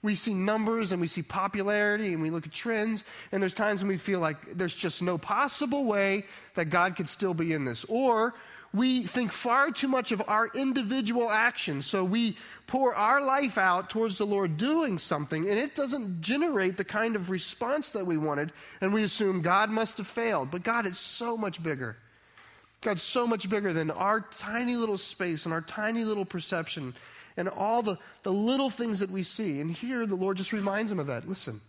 we 0.06 0.14
see 0.14 0.34
numbers 0.34 0.92
and 0.92 1.00
we 1.00 1.06
see 1.06 1.22
popularity 1.22 2.12
and 2.12 2.22
we 2.22 2.30
look 2.30 2.46
at 2.46 2.52
trends, 2.52 3.04
and 3.32 3.42
there's 3.42 3.52
times 3.52 3.82
when 3.82 3.88
we 3.88 3.98
feel 3.98 4.20
like 4.20 4.56
there's 4.56 4.74
just 4.74 5.02
no 5.02 5.18
possible 5.18 5.84
way 5.84 6.24
that 6.54 6.66
God 6.66 6.96
could 6.96 7.08
still 7.08 7.34
be 7.34 7.52
in 7.52 7.64
this. 7.64 7.84
Or 7.88 8.34
we 8.72 9.04
think 9.04 9.32
far 9.32 9.70
too 9.70 9.88
much 9.88 10.12
of 10.12 10.22
our 10.26 10.48
individual 10.48 11.30
actions, 11.30 11.86
so 11.86 12.04
we 12.04 12.36
pour 12.66 12.94
our 12.94 13.22
life 13.22 13.58
out 13.58 13.90
towards 13.90 14.18
the 14.18 14.26
Lord 14.26 14.56
doing 14.56 14.98
something, 14.98 15.48
and 15.48 15.58
it 15.58 15.74
doesn't 15.74 16.20
generate 16.20 16.76
the 16.76 16.84
kind 16.84 17.16
of 17.16 17.30
response 17.30 17.90
that 17.90 18.06
we 18.06 18.16
wanted, 18.16 18.52
and 18.80 18.92
we 18.92 19.02
assume 19.02 19.40
God 19.40 19.70
must 19.70 19.98
have 19.98 20.06
failed. 20.06 20.50
But 20.50 20.62
God 20.62 20.86
is 20.86 20.98
so 20.98 21.36
much 21.36 21.62
bigger. 21.62 21.96
God's 22.80 23.02
so 23.02 23.26
much 23.26 23.48
bigger 23.48 23.72
than 23.72 23.90
our 23.90 24.20
tiny 24.20 24.76
little 24.76 24.98
space 24.98 25.44
and 25.44 25.54
our 25.54 25.62
tiny 25.62 26.04
little 26.04 26.24
perception 26.24 26.94
and 27.36 27.48
all 27.48 27.82
the, 27.82 27.98
the 28.22 28.32
little 28.32 28.70
things 28.70 29.00
that 29.00 29.10
we 29.10 29.22
see. 29.22 29.60
And 29.60 29.70
here 29.70 30.06
the 30.06 30.14
Lord 30.14 30.36
just 30.36 30.52
reminds 30.52 30.90
him 30.90 30.98
of 30.98 31.06
that. 31.06 31.28
Listen, 31.28 31.60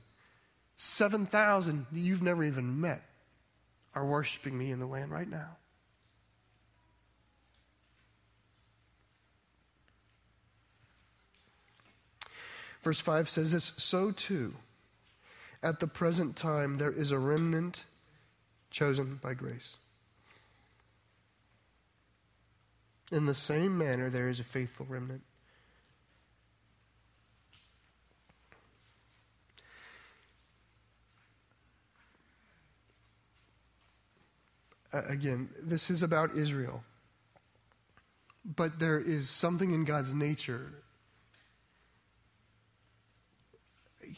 7,000 0.78 1.88
you've 1.92 2.22
never 2.22 2.44
even 2.44 2.80
met 2.82 3.02
are 3.96 4.06
worshiping 4.06 4.58
me 4.58 4.72
in 4.72 4.80
the 4.80 4.86
land 4.86 5.12
right 5.12 5.30
now. 5.30 5.58
Verse 12.84 13.00
5 13.00 13.30
says 13.30 13.52
this 13.52 13.74
So 13.78 14.12
too, 14.12 14.56
at 15.62 15.80
the 15.80 15.88
present 15.88 16.36
time, 16.36 16.78
there 16.78 16.92
is 16.92 17.12
a 17.12 17.20
remnant 17.20 17.84
chosen 18.70 19.20
by 19.22 19.34
grace. 19.34 19.78
In 23.12 23.26
the 23.26 23.34
same 23.34 23.78
manner, 23.78 24.10
there 24.10 24.28
is 24.28 24.40
a 24.40 24.44
faithful 24.44 24.86
remnant. 24.90 25.22
again, 34.94 35.50
this 35.62 35.90
is 35.90 36.02
about 36.02 36.36
Israel. 36.36 36.84
But 38.46 38.80
there 38.80 39.00
is 39.00 39.30
something 39.30 39.72
in 39.72 39.84
God's 39.84 40.13
nature. 40.13 40.72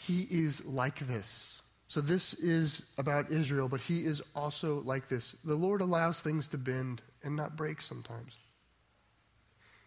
He 0.05 0.27
is 0.29 0.65
like 0.65 0.99
this. 1.07 1.61
So 1.87 2.01
this 2.01 2.33
is 2.35 2.83
about 2.97 3.31
Israel, 3.31 3.67
but 3.67 3.81
he 3.81 4.05
is 4.05 4.21
also 4.35 4.81
like 4.81 5.07
this. 5.07 5.35
The 5.43 5.55
Lord 5.55 5.81
allows 5.81 6.21
things 6.21 6.47
to 6.49 6.57
bend 6.57 7.01
and 7.23 7.35
not 7.35 7.57
break 7.57 7.81
sometimes. 7.81 8.33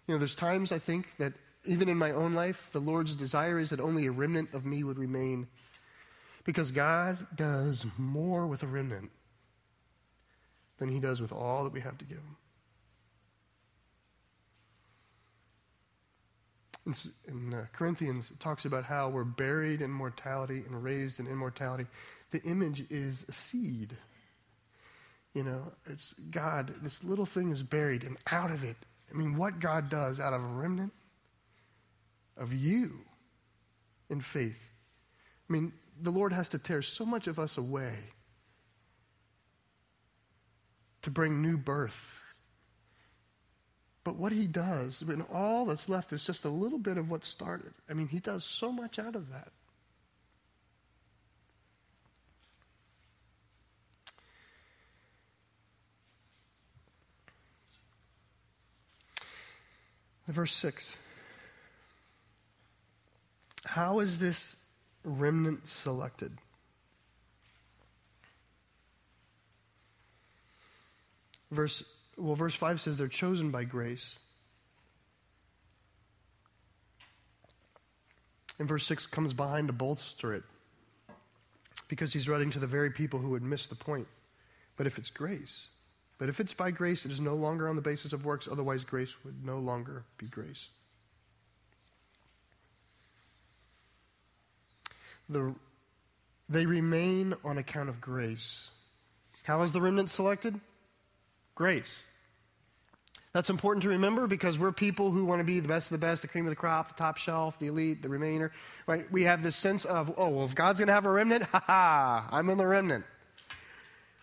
You 0.07 0.14
know, 0.14 0.18
there's 0.18 0.35
times 0.35 0.72
I 0.72 0.79
think 0.79 1.07
that 1.18 1.33
even 1.64 1.88
in 1.88 1.96
my 1.96 2.11
own 2.11 2.35
life, 2.35 2.68
the 2.72 2.81
Lord's 2.81 3.14
desire 3.14 3.59
is 3.59 3.70
that 3.70 3.81
only 3.81 4.07
a 4.07 4.11
remnant 4.11 4.53
of 4.53 4.66
me 4.66 4.83
would 4.83 4.98
remain 4.98 5.46
because 6.44 6.72
God 6.72 7.25
does 7.37 7.87
more 7.96 8.46
with 8.48 8.64
a 8.64 8.66
remnant 8.66 9.11
than 10.79 10.88
he 10.88 10.98
does 10.98 11.20
with 11.20 11.31
all 11.33 11.62
that 11.64 11.72
we 11.72 11.81
have 11.81 11.96
to 11.98 12.05
give 12.05 12.18
him. 12.18 12.37
In, 16.87 16.95
in 17.29 17.55
uh, 17.55 17.66
Corinthians, 17.73 18.31
it 18.31 18.40
talks 18.40 18.64
about 18.64 18.85
how 18.85 19.09
we're 19.09 19.25
buried 19.25 19.83
in 19.83 19.90
mortality 19.90 20.64
and 20.66 20.83
raised 20.83 21.21
in 21.21 21.27
immortality. 21.27 21.87
The 22.33 22.42
image 22.42 22.85
is 22.90 23.25
a 23.29 23.33
seed. 23.33 23.97
You 25.35 25.45
know, 25.45 25.73
it's 25.87 26.14
God, 26.31 26.75
this 26.83 27.05
little 27.05 27.27
thing 27.27 27.51
is 27.51 27.62
buried, 27.62 28.03
and 28.03 28.18
out 28.31 28.51
of 28.51 28.64
it, 28.64 28.77
I 29.11 29.16
mean, 29.16 29.37
what 29.37 29.61
God 29.61 29.88
does 29.88 30.21
out 30.21 30.33
of 30.33 30.42
a 30.42 30.47
remnant 30.47 30.92
of 32.37 32.53
you 32.53 32.99
in 34.11 34.21
faith. 34.21 34.71
I 35.49 35.53
mean, 35.53 35.73
the 36.01 36.11
Lord 36.11 36.33
has 36.33 36.49
to 36.51 36.59
tear 36.59 36.83
so 36.83 37.05
much 37.05 37.27
of 37.27 37.38
us 37.38 37.57
away 37.59 37.95
to 41.03 41.11
bring 41.11 41.42
new 41.42 41.57
birth. 41.57 42.22
But 44.05 44.17
what 44.17 44.33
he 44.33 44.47
does, 44.47 45.05
when 45.05 45.23
all 45.33 45.65
that's 45.67 45.88
left 45.88 46.12
is 46.12 46.25
just 46.25 46.45
a 46.45 46.49
little 46.49 46.79
bit 46.79 46.99
of 46.99 47.09
what 47.09 47.25
started, 47.25 47.73
I 47.88 47.95
mean, 47.95 48.09
he 48.09 48.19
does 48.19 48.45
so 48.45 48.73
much 48.73 48.99
out 48.99 49.15
of 49.15 49.31
that. 49.31 49.53
Verse 60.27 60.53
6. 60.55 60.97
How 63.65 64.01
is 64.01 64.19
this 64.19 64.57
remnant 65.05 65.69
selected? 65.69 66.38
Verse 71.51 71.85
well 72.16 72.35
verse 72.35 72.55
5 72.55 72.81
says 72.81 72.96
they're 72.96 73.09
chosen 73.09 73.51
by 73.51 73.64
grace. 73.64 74.18
And 78.59 78.68
verse 78.68 78.87
6 78.87 79.07
comes 79.07 79.33
behind 79.33 79.68
to 79.68 79.72
bolster 79.72 80.35
it 80.35 80.44
because 81.88 82.12
he's 82.12 82.29
writing 82.29 82.51
to 82.51 82.59
the 82.59 82.66
very 82.66 82.90
people 82.90 83.18
who 83.18 83.31
would 83.31 83.42
miss 83.42 83.66
the 83.66 83.75
point. 83.75 84.07
But 84.77 84.87
if 84.87 84.98
it's 84.98 85.11
grace, 85.11 85.68
but 86.18 86.29
if 86.29 86.38
it's 86.40 86.55
by 86.55 86.70
grace, 86.70 87.05
it 87.05 87.12
is 87.12 87.20
no 87.20 87.35
longer 87.35 87.68
on 87.68 87.77
the 87.77 87.83
basis 87.83 88.12
of 88.12 88.25
works, 88.25 88.48
otherwise, 88.51 88.85
grace 88.85 89.14
would 89.25 89.44
no 89.44 89.59
longer 89.59 90.05
be 90.18 90.27
grace. 90.27 90.68
The, 95.29 95.55
they 96.48 96.64
remain 96.64 97.35
on 97.44 97.59
account 97.59 97.88
of 97.88 98.01
grace. 98.01 98.70
How 99.44 99.62
is 99.62 99.72
the 99.72 99.81
remnant 99.81 100.11
selected? 100.11 100.61
Grace. 101.55 102.03
That's 103.33 103.49
important 103.49 103.83
to 103.85 103.88
remember 103.88 104.27
because 104.27 104.59
we're 104.59 104.73
people 104.73 105.11
who 105.11 105.25
want 105.25 105.41
to 105.41 105.45
be 105.45 105.59
the 105.59 105.69
best 105.69 105.91
of 105.91 105.99
the 105.99 106.07
best, 106.07 106.21
the 106.21 106.29
cream 106.29 106.45
of 106.45 106.51
the 106.51 106.57
crop, 106.57 106.88
the 106.88 106.95
top 106.95 107.17
shelf, 107.17 107.59
the 107.59 107.69
elite, 107.69 108.03
the 108.03 108.11
remainder. 108.11 108.53
Right? 108.87 109.11
We 109.11 109.23
have 109.23 109.43
this 109.43 109.57
sense 109.57 109.87
of, 109.87 110.12
oh, 110.19 110.29
well, 110.29 110.45
if 110.45 110.55
God's 110.55 110.79
going 110.79 110.88
to 110.88 110.93
have 110.93 111.07
a 111.07 111.11
remnant, 111.11 111.45
ha 111.53 111.62
ha, 111.67 112.29
I'm 112.31 112.51
in 112.51 112.59
the 112.59 112.67
remnant. 112.67 113.05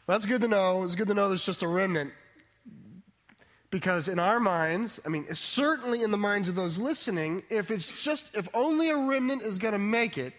Well, 0.05 0.17
that's 0.17 0.27
good 0.27 0.41
to 0.41 0.47
know. 0.47 0.83
It's 0.83 0.95
good 0.95 1.07
to 1.07 1.15
know 1.15 1.27
there's 1.27 1.45
just 1.45 1.63
a 1.63 1.67
remnant. 1.67 2.13
Because 3.71 4.07
in 4.07 4.19
our 4.19 4.39
minds, 4.39 4.99
I 5.05 5.09
mean, 5.09 5.25
certainly 5.33 6.01
in 6.01 6.11
the 6.11 6.17
minds 6.17 6.49
of 6.49 6.55
those 6.55 6.77
listening, 6.77 7.43
if 7.49 7.69
it's 7.69 8.03
just, 8.03 8.35
if 8.35 8.47
only 8.53 8.89
a 8.89 8.97
remnant 8.97 9.43
is 9.43 9.59
going 9.59 9.73
to 9.73 9.79
make 9.79 10.17
it, 10.17 10.33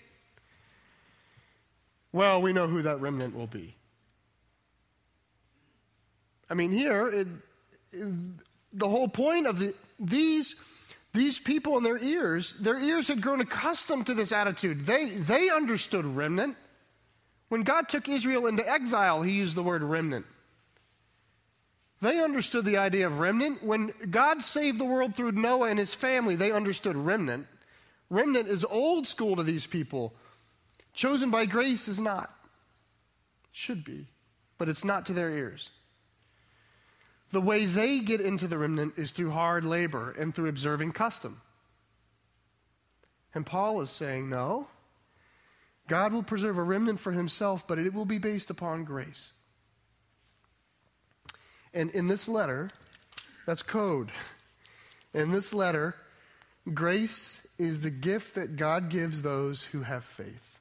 well, 2.13 2.43
we 2.43 2.53
know 2.53 2.67
who 2.67 2.83
that 2.83 3.01
remnant 3.01 3.37
will 3.37 3.47
be. 3.47 3.77
I 6.51 6.55
mean, 6.55 6.73
here, 6.73 7.09
it, 7.09 7.29
it, 7.93 8.09
the 8.73 8.89
whole 8.89 9.09
point 9.09 9.47
of 9.47 9.61
the, 9.61 9.75
these, 10.01 10.57
these 11.15 11.39
people 11.39 11.79
in 11.79 11.85
their 11.85 11.99
ears, 11.99 12.53
their 12.55 12.79
ears 12.79 13.09
had 13.09 13.23
grown 13.23 13.41
accustomed 13.41 14.07
to 14.07 14.15
this 14.15 14.33
attitude. 14.33 14.85
They, 14.85 15.07
they 15.07 15.49
understood 15.49 16.05
remnant. 16.05 16.57
When 17.49 17.63
God 17.63 17.89
took 17.89 18.09
Israel 18.09 18.47
into 18.47 18.69
exile, 18.69 19.23
he 19.23 19.33
used 19.33 19.57
the 19.57 19.63
word 19.63 19.83
remnant. 19.83 20.27
They 22.01 22.21
understood 22.23 22.65
the 22.65 22.79
idea 22.79 23.07
of 23.07 23.19
remnant. 23.19 23.63
When 23.63 23.93
God 24.11 24.43
saved 24.43 24.79
the 24.79 24.85
world 24.85 25.15
through 25.15 25.33
Noah 25.33 25.69
and 25.69 25.79
his 25.79 25.95
family, 25.95 26.35
they 26.35 26.51
understood 26.51 26.97
remnant. 26.97 27.47
Remnant 28.09 28.49
is 28.49 28.65
old 28.65 29.07
school 29.07 29.37
to 29.37 29.43
these 29.43 29.67
people. 29.67 30.15
Chosen 30.95 31.31
by 31.31 31.47
grace 31.47 31.89
is 31.89 32.01
not. 32.01 32.35
Should 33.53 33.85
be, 33.85 34.07
but 34.59 34.69
it's 34.69 34.85
not 34.85 35.07
to 35.07 35.13
their 35.13 35.31
ears. 35.31 35.71
The 37.33 37.41
way 37.41 37.65
they 37.65 38.01
get 38.01 38.21
into 38.21 38.49
the 38.49 38.59
remnant 38.59 38.95
is 38.97 39.13
through 39.13 39.31
hard 39.31 39.65
labor 39.65 40.11
and 40.19 40.35
through 40.35 40.49
observing 40.49 40.93
custom. 40.93 41.41
And 43.35 43.47
Paul 43.47 43.81
is 43.81 43.91
saying, 43.91 44.29
no. 44.29 44.67
God 45.87 46.13
will 46.13 46.23
preserve 46.23 46.59
a 46.59 46.63
remnant 46.63 47.01
for 47.01 47.13
himself, 47.13 47.67
but 47.67 47.79
it 47.79 47.95
will 47.95 48.05
be 48.05 48.19
based 48.19 48.51
upon 48.51 48.85
grace. 48.85 49.33
And 51.73 51.91
in 51.91 52.09
this 52.09 52.29
letter, 52.29 52.69
that's 53.47 53.63
code. 53.63 54.11
In 55.15 55.31
this 55.31 55.55
letter, 55.55 55.95
grace 56.75 57.47
is 57.59 57.81
the 57.81 57.91
gift 57.91 58.35
that 58.35 58.57
God 58.57 58.89
gives 58.89 59.23
those 59.23 59.63
who 59.63 59.83
have 59.83 60.05
faith. 60.05 60.59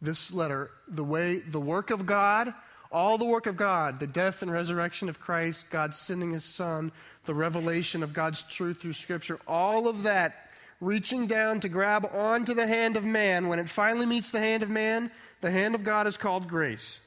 This 0.00 0.32
letter, 0.32 0.70
the 0.88 1.04
way, 1.04 1.38
the 1.38 1.60
work 1.60 1.90
of 1.90 2.04
God, 2.04 2.52
all 2.92 3.18
the 3.18 3.24
work 3.24 3.46
of 3.46 3.56
God, 3.56 4.00
the 4.00 4.06
death 4.06 4.42
and 4.42 4.50
resurrection 4.50 5.08
of 5.08 5.20
Christ, 5.20 5.66
God 5.70 5.94
sending 5.94 6.32
his 6.32 6.44
Son, 6.44 6.92
the 7.24 7.34
revelation 7.34 8.02
of 8.02 8.12
God's 8.12 8.42
truth 8.42 8.80
through 8.80 8.92
Scripture, 8.92 9.38
all 9.46 9.88
of 9.88 10.04
that 10.04 10.48
reaching 10.80 11.26
down 11.26 11.60
to 11.60 11.68
grab 11.68 12.08
onto 12.12 12.54
the 12.54 12.66
hand 12.66 12.96
of 12.96 13.04
man, 13.04 13.48
when 13.48 13.58
it 13.58 13.68
finally 13.68 14.06
meets 14.06 14.30
the 14.30 14.40
hand 14.40 14.62
of 14.62 14.70
man, 14.70 15.10
the 15.40 15.50
hand 15.50 15.74
of 15.74 15.82
God 15.82 16.06
is 16.06 16.16
called 16.16 16.48
grace. 16.48 17.00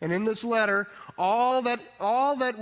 And 0.00 0.12
in 0.12 0.24
this 0.24 0.44
letter, 0.44 0.88
all 1.18 1.62
that, 1.62 1.80
all 1.98 2.36
that 2.36 2.54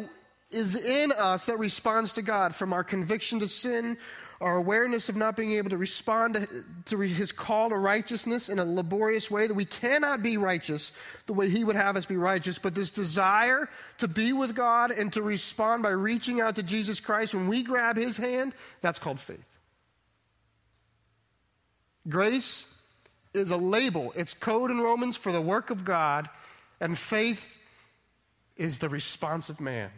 is 0.50 0.74
in 0.74 1.12
us 1.12 1.44
that 1.46 1.58
responds 1.58 2.12
to 2.14 2.22
God, 2.22 2.54
from 2.54 2.72
our 2.72 2.84
conviction 2.84 3.40
to 3.40 3.48
sin, 3.48 3.98
our 4.40 4.57
awareness 4.57 5.09
of 5.09 5.16
not 5.16 5.37
being 5.37 5.53
able 5.53 5.70
to 5.70 5.77
respond 5.77 6.35
to, 6.35 6.64
to, 6.85 7.01
his 7.01 7.33
call 7.33 7.70
to 7.70 7.77
righteousness 7.77 8.48
in 8.48 8.61
a 8.61 8.64
laborious 8.64 9.31
way, 9.31 9.48
that 9.48 9.55
we 9.55 9.64
cannot 9.64 10.22
be 10.22 10.37
righteous 10.37 10.92
the 11.27 11.33
way 11.33 11.48
he 11.48 11.64
would 11.64 11.74
have 11.74 11.96
us 11.96 12.07
be 12.07 12.16
righteous, 12.16 12.57
but 12.59 12.74
this 12.74 12.90
desire 12.90 13.68
to 13.98 14.07
be 14.07 14.33
with 14.33 14.55
God 14.55 14.92
and 14.92 15.12
to 15.14 15.22
respond 15.22 15.83
by 15.83 15.90
reaching 15.90 16.40
out 16.40 16.55
to 16.55 16.62
Jesus 16.62 17.01
Christ 17.01 17.35
when 17.35 17.48
we 17.48 17.64
grab 17.64 17.96
his 17.96 18.16
hand, 18.16 18.55
that's 18.81 19.01
called 19.01 19.18
faith. 19.18 19.44
Grace 22.09 22.72
is 23.35 23.51
a 23.51 23.57
label, 23.57 24.12
it's 24.16 24.35
code 24.35 24.70
in 24.70 24.81
Romans 24.81 25.16
for 25.16 25.33
the 25.33 25.40
work 25.40 25.70
of 25.70 25.85
God, 25.85 26.29
and 26.81 26.96
faith 26.96 27.44
is 28.57 28.79
the 28.79 28.88
response 28.88 29.48
of 29.48 29.61
man. 29.61 29.90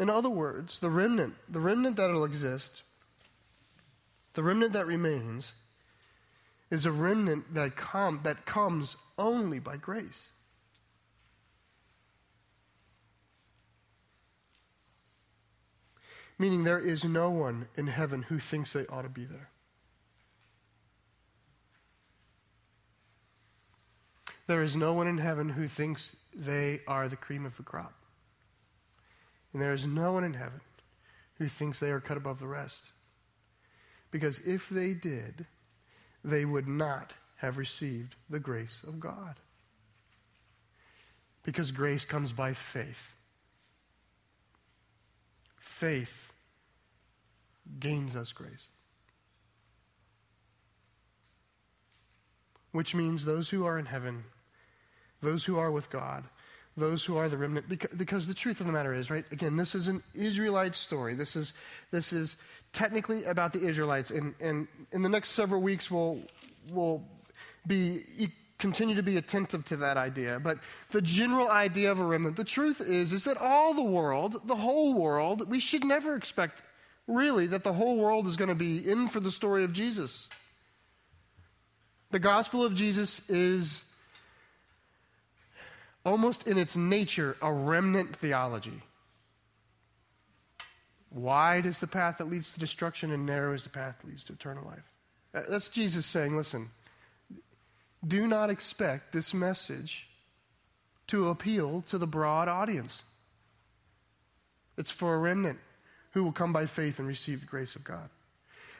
In 0.00 0.08
other 0.08 0.30
words, 0.30 0.78
the 0.78 0.88
remnant, 0.88 1.34
the 1.46 1.60
remnant 1.60 1.96
that 1.96 2.08
will 2.10 2.24
exist, 2.24 2.84
the 4.32 4.42
remnant 4.42 4.72
that 4.72 4.86
remains, 4.86 5.52
is 6.70 6.86
a 6.86 6.90
remnant 6.90 7.52
that, 7.52 7.76
com- 7.76 8.20
that 8.22 8.46
comes 8.46 8.96
only 9.18 9.58
by 9.58 9.76
grace. 9.76 10.30
Meaning, 16.38 16.64
there 16.64 16.78
is 16.78 17.04
no 17.04 17.28
one 17.28 17.68
in 17.76 17.86
heaven 17.86 18.22
who 18.22 18.38
thinks 18.38 18.72
they 18.72 18.86
ought 18.86 19.02
to 19.02 19.10
be 19.10 19.26
there. 19.26 19.50
There 24.46 24.62
is 24.62 24.74
no 24.74 24.94
one 24.94 25.06
in 25.06 25.18
heaven 25.18 25.50
who 25.50 25.68
thinks 25.68 26.16
they 26.34 26.80
are 26.88 27.06
the 27.06 27.16
cream 27.16 27.44
of 27.44 27.58
the 27.58 27.62
crop. 27.62 27.99
And 29.52 29.60
there 29.60 29.72
is 29.72 29.86
no 29.86 30.12
one 30.12 30.24
in 30.24 30.34
heaven 30.34 30.60
who 31.38 31.48
thinks 31.48 31.80
they 31.80 31.90
are 31.90 32.00
cut 32.00 32.16
above 32.16 32.38
the 32.38 32.46
rest. 32.46 32.90
Because 34.10 34.38
if 34.40 34.68
they 34.68 34.94
did, 34.94 35.46
they 36.24 36.44
would 36.44 36.68
not 36.68 37.14
have 37.36 37.56
received 37.56 38.16
the 38.28 38.38
grace 38.38 38.80
of 38.86 39.00
God. 39.00 39.36
Because 41.42 41.70
grace 41.70 42.04
comes 42.04 42.32
by 42.32 42.52
faith. 42.52 43.14
Faith 45.56 46.32
gains 47.78 48.14
us 48.14 48.32
grace. 48.32 48.68
Which 52.72 52.94
means 52.94 53.24
those 53.24 53.48
who 53.48 53.64
are 53.64 53.78
in 53.78 53.86
heaven, 53.86 54.24
those 55.22 55.44
who 55.46 55.58
are 55.58 55.70
with 55.70 55.90
God, 55.90 56.24
those 56.76 57.04
who 57.04 57.16
are 57.16 57.28
the 57.28 57.36
remnant 57.36 57.68
because, 57.68 57.90
because, 57.96 58.26
the 58.26 58.34
truth 58.34 58.60
of 58.60 58.66
the 58.66 58.72
matter 58.72 58.94
is 58.94 59.10
right 59.10 59.24
again 59.32 59.56
this 59.56 59.74
is 59.74 59.88
an 59.88 60.02
israelite 60.14 60.74
story. 60.74 61.14
This 61.14 61.36
is 61.36 61.52
this 61.90 62.12
is 62.12 62.36
technically 62.72 63.24
about 63.24 63.52
the 63.52 63.66
israelites 63.66 64.10
and 64.10 64.34
and 64.40 64.68
in 64.92 65.02
the 65.02 65.08
next 65.08 65.30
several 65.30 65.60
weeks 65.60 65.90
we'll 65.90 66.20
we'll 66.70 67.02
be 67.66 68.04
continue 68.58 68.94
to 68.94 69.02
be 69.02 69.16
attentive 69.16 69.64
to 69.64 69.76
that 69.78 69.96
idea. 69.96 70.38
But 70.38 70.58
the 70.90 71.00
general 71.00 71.48
idea 71.50 71.90
of 71.90 71.98
a 71.98 72.04
remnant 72.04 72.36
the 72.36 72.44
truth 72.44 72.80
is 72.80 73.12
is 73.12 73.24
that 73.24 73.36
all 73.36 73.74
the 73.74 73.82
world 73.82 74.46
the 74.46 74.56
whole 74.56 74.94
world 74.94 75.48
we 75.50 75.60
should 75.60 75.84
never 75.84 76.14
expect 76.14 76.62
really 77.06 77.46
that 77.48 77.64
the 77.64 77.72
whole 77.72 77.96
world 77.96 78.26
is 78.26 78.36
going 78.36 78.48
to 78.48 78.54
be 78.54 78.88
in 78.88 79.08
for 79.08 79.20
the 79.20 79.30
story 79.30 79.64
of 79.64 79.72
jesus. 79.72 80.28
The 82.10 82.20
gospel 82.20 82.64
of 82.64 82.74
jesus 82.74 83.28
is 83.28 83.84
almost 86.04 86.46
in 86.46 86.58
its 86.58 86.76
nature, 86.76 87.36
a 87.42 87.52
remnant 87.52 88.16
theology. 88.16 88.82
Wide 91.10 91.66
is 91.66 91.80
the 91.80 91.86
path 91.86 92.18
that 92.18 92.30
leads 92.30 92.52
to 92.52 92.60
destruction, 92.60 93.10
and 93.10 93.26
narrow 93.26 93.52
is 93.52 93.64
the 93.64 93.68
path 93.68 93.96
that 94.00 94.08
leads 94.08 94.24
to 94.24 94.32
eternal 94.32 94.64
life. 94.64 94.84
Uh, 95.34 95.42
that's 95.48 95.68
Jesus 95.68 96.06
saying, 96.06 96.36
listen, 96.36 96.70
do 98.06 98.26
not 98.26 98.50
expect 98.50 99.12
this 99.12 99.34
message 99.34 100.06
to 101.08 101.28
appeal 101.28 101.82
to 101.88 101.98
the 101.98 102.06
broad 102.06 102.48
audience. 102.48 103.02
It's 104.78 104.90
for 104.90 105.14
a 105.14 105.18
remnant 105.18 105.58
who 106.12 106.24
will 106.24 106.32
come 106.32 106.52
by 106.52 106.66
faith 106.66 106.98
and 106.98 107.06
receive 107.06 107.40
the 107.40 107.46
grace 107.46 107.74
of 107.74 107.84
God. 107.84 108.08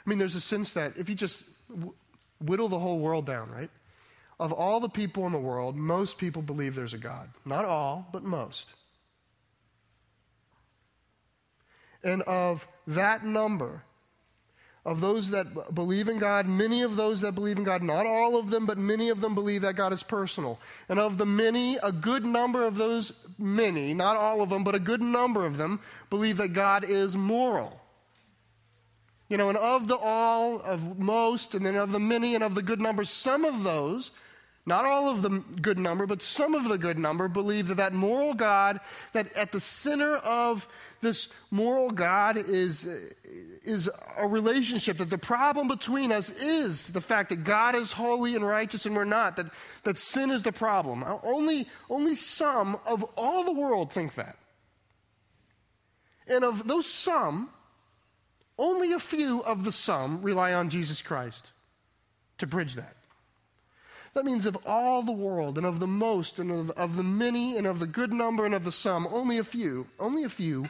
I 0.06 0.08
mean, 0.08 0.18
there's 0.18 0.36
a 0.36 0.40
sense 0.40 0.72
that 0.72 0.94
if 0.96 1.08
you 1.08 1.14
just 1.14 1.42
whittle 2.40 2.68
the 2.68 2.78
whole 2.78 3.00
world 3.00 3.26
down, 3.26 3.50
right? 3.50 3.70
Of 4.40 4.54
all 4.54 4.80
the 4.80 4.88
people 4.88 5.26
in 5.26 5.32
the 5.32 5.38
world, 5.38 5.76
most 5.76 6.16
people 6.16 6.40
believe 6.40 6.74
there's 6.74 6.94
a 6.94 6.98
God. 6.98 7.28
Not 7.44 7.66
all, 7.66 8.08
but 8.10 8.24
most. 8.24 8.72
And 12.02 12.22
of 12.22 12.66
that 12.86 13.22
number, 13.22 13.82
of 14.86 15.02
those 15.02 15.28
that 15.30 15.74
believe 15.74 16.08
in 16.08 16.18
God, 16.18 16.48
many 16.48 16.80
of 16.80 16.96
those 16.96 17.20
that 17.20 17.34
believe 17.34 17.58
in 17.58 17.64
God, 17.64 17.82
not 17.82 18.06
all 18.06 18.38
of 18.38 18.48
them, 18.48 18.64
but 18.64 18.78
many 18.78 19.10
of 19.10 19.20
them 19.20 19.34
believe 19.34 19.60
that 19.60 19.76
God 19.76 19.92
is 19.92 20.02
personal. 20.02 20.58
And 20.88 20.98
of 20.98 21.18
the 21.18 21.26
many, 21.26 21.76
a 21.76 21.92
good 21.92 22.24
number 22.24 22.66
of 22.66 22.76
those 22.76 23.12
many, 23.38 23.92
not 23.92 24.16
all 24.16 24.40
of 24.40 24.48
them, 24.48 24.64
but 24.64 24.74
a 24.74 24.80
good 24.80 25.02
number 25.02 25.44
of 25.44 25.58
them, 25.58 25.80
believe 26.08 26.38
that 26.38 26.54
God 26.54 26.82
is 26.82 27.14
moral. 27.14 27.78
You 29.28 29.36
know, 29.36 29.50
and 29.50 29.58
of 29.58 29.86
the 29.86 29.98
all, 29.98 30.60
of 30.62 30.98
most, 30.98 31.54
and 31.54 31.64
then 31.66 31.76
of 31.76 31.92
the 31.92 32.00
many, 32.00 32.34
and 32.34 32.42
of 32.42 32.54
the 32.54 32.62
good 32.62 32.80
number, 32.80 33.04
some 33.04 33.44
of 33.44 33.62
those, 33.62 34.12
not 34.66 34.84
all 34.84 35.08
of 35.08 35.22
the 35.22 35.42
good 35.62 35.78
number, 35.78 36.06
but 36.06 36.22
some 36.22 36.54
of 36.54 36.68
the 36.68 36.76
good 36.76 36.98
number, 36.98 37.28
believe 37.28 37.68
that 37.68 37.76
that 37.78 37.92
moral 37.92 38.34
God, 38.34 38.80
that 39.12 39.34
at 39.34 39.52
the 39.52 39.60
center 39.60 40.16
of 40.16 40.68
this 41.00 41.28
moral 41.50 41.90
God 41.90 42.36
is, 42.36 42.84
is 43.64 43.90
a 44.18 44.28
relationship, 44.28 44.98
that 44.98 45.08
the 45.08 45.18
problem 45.18 45.66
between 45.66 46.12
us 46.12 46.28
is 46.28 46.88
the 46.88 47.00
fact 47.00 47.30
that 47.30 47.42
God 47.42 47.74
is 47.74 47.92
holy 47.92 48.36
and 48.36 48.46
righteous 48.46 48.84
and 48.84 48.94
we're 48.94 49.04
not, 49.04 49.36
that, 49.36 49.46
that 49.84 49.96
sin 49.96 50.30
is 50.30 50.42
the 50.42 50.52
problem. 50.52 51.02
Uh, 51.02 51.18
only, 51.22 51.66
only 51.88 52.14
some 52.14 52.78
of 52.86 53.02
all 53.16 53.44
the 53.44 53.52
world 53.52 53.92
think 53.92 54.14
that. 54.14 54.36
And 56.28 56.44
of 56.44 56.68
those 56.68 56.86
some, 56.86 57.48
only 58.58 58.92
a 58.92 59.00
few 59.00 59.42
of 59.42 59.64
the 59.64 59.72
some 59.72 60.20
rely 60.20 60.52
on 60.52 60.68
Jesus 60.68 61.00
Christ 61.00 61.50
to 62.38 62.46
bridge 62.46 62.74
that. 62.74 62.94
That 64.14 64.24
means 64.24 64.44
of 64.44 64.58
all 64.66 65.02
the 65.02 65.12
world 65.12 65.56
and 65.56 65.66
of 65.66 65.78
the 65.78 65.86
most 65.86 66.38
and 66.38 66.50
of, 66.50 66.70
of 66.70 66.96
the 66.96 67.02
many 67.02 67.56
and 67.56 67.66
of 67.66 67.78
the 67.78 67.86
good 67.86 68.12
number 68.12 68.44
and 68.44 68.54
of 68.54 68.64
the 68.64 68.72
some, 68.72 69.06
only 69.06 69.38
a 69.38 69.44
few, 69.44 69.86
only 69.98 70.24
a 70.24 70.28
few 70.28 70.66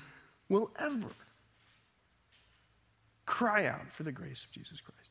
will 0.49 0.71
ever 0.79 1.09
cry 3.25 3.65
out 3.67 3.91
for 3.91 4.03
the 4.03 4.13
grace 4.13 4.45
of 4.45 4.51
Jesus 4.51 4.81
Christ. 4.81 5.11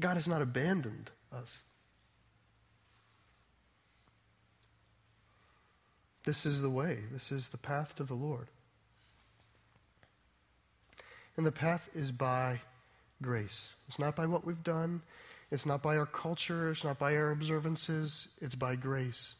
God 0.00 0.16
has 0.16 0.28
not 0.28 0.42
abandoned 0.42 1.10
us. 1.32 1.60
This 6.24 6.46
is 6.46 6.62
the 6.62 6.70
way, 6.70 7.00
this 7.12 7.30
is 7.30 7.48
the 7.48 7.58
path 7.58 7.96
to 7.96 8.04
the 8.04 8.14
Lord. 8.14 8.48
And 11.36 11.46
the 11.46 11.52
path 11.52 11.88
is 11.94 12.12
by 12.12 12.60
grace. 13.22 13.68
It's 13.88 13.98
not 13.98 14.14
by 14.14 14.26
what 14.26 14.46
we've 14.46 14.62
done, 14.62 15.02
it's 15.50 15.66
not 15.66 15.82
by 15.82 15.96
our 15.96 16.06
culture, 16.06 16.70
it's 16.70 16.84
not 16.84 16.98
by 16.98 17.16
our 17.16 17.30
observances, 17.30 18.28
it's 18.40 18.54
by 18.54 18.76
grace, 18.76 19.34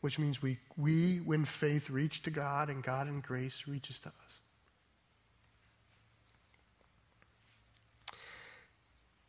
which 0.00 0.18
means 0.18 0.42
we, 0.42 0.58
we 0.76 1.18
when 1.18 1.44
faith, 1.44 1.90
reach 1.90 2.22
to 2.22 2.30
God, 2.30 2.68
and 2.68 2.82
God 2.82 3.08
in 3.08 3.20
grace 3.20 3.64
reaches 3.66 4.00
to 4.00 4.08
us. 4.08 4.40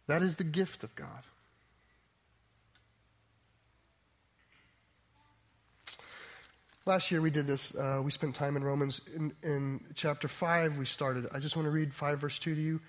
That 0.07 0.23
is 0.23 0.37
the 0.37 0.43
gift 0.43 0.83
of 0.83 0.95
God. 0.95 1.23
Last 6.87 7.11
year 7.11 7.19
we 7.19 7.31
did 7.31 7.45
this. 7.45 7.75
Uh, 7.75 8.01
we 8.01 8.11
spent 8.11 8.33
time 8.33 8.55
in 8.55 8.63
Romans. 8.63 9.01
In, 9.13 9.33
in, 9.43 9.81
chapter 9.93 10.29
5, 10.29 10.77
we 10.77 10.85
started. 10.85 11.27
I 11.33 11.39
just 11.39 11.57
want 11.57 11.65
to 11.65 11.69
read 11.69 11.93
5, 11.93 12.19
verse 12.19 12.39
2 12.39 12.55
to 12.55 12.61
you. 12.61 12.79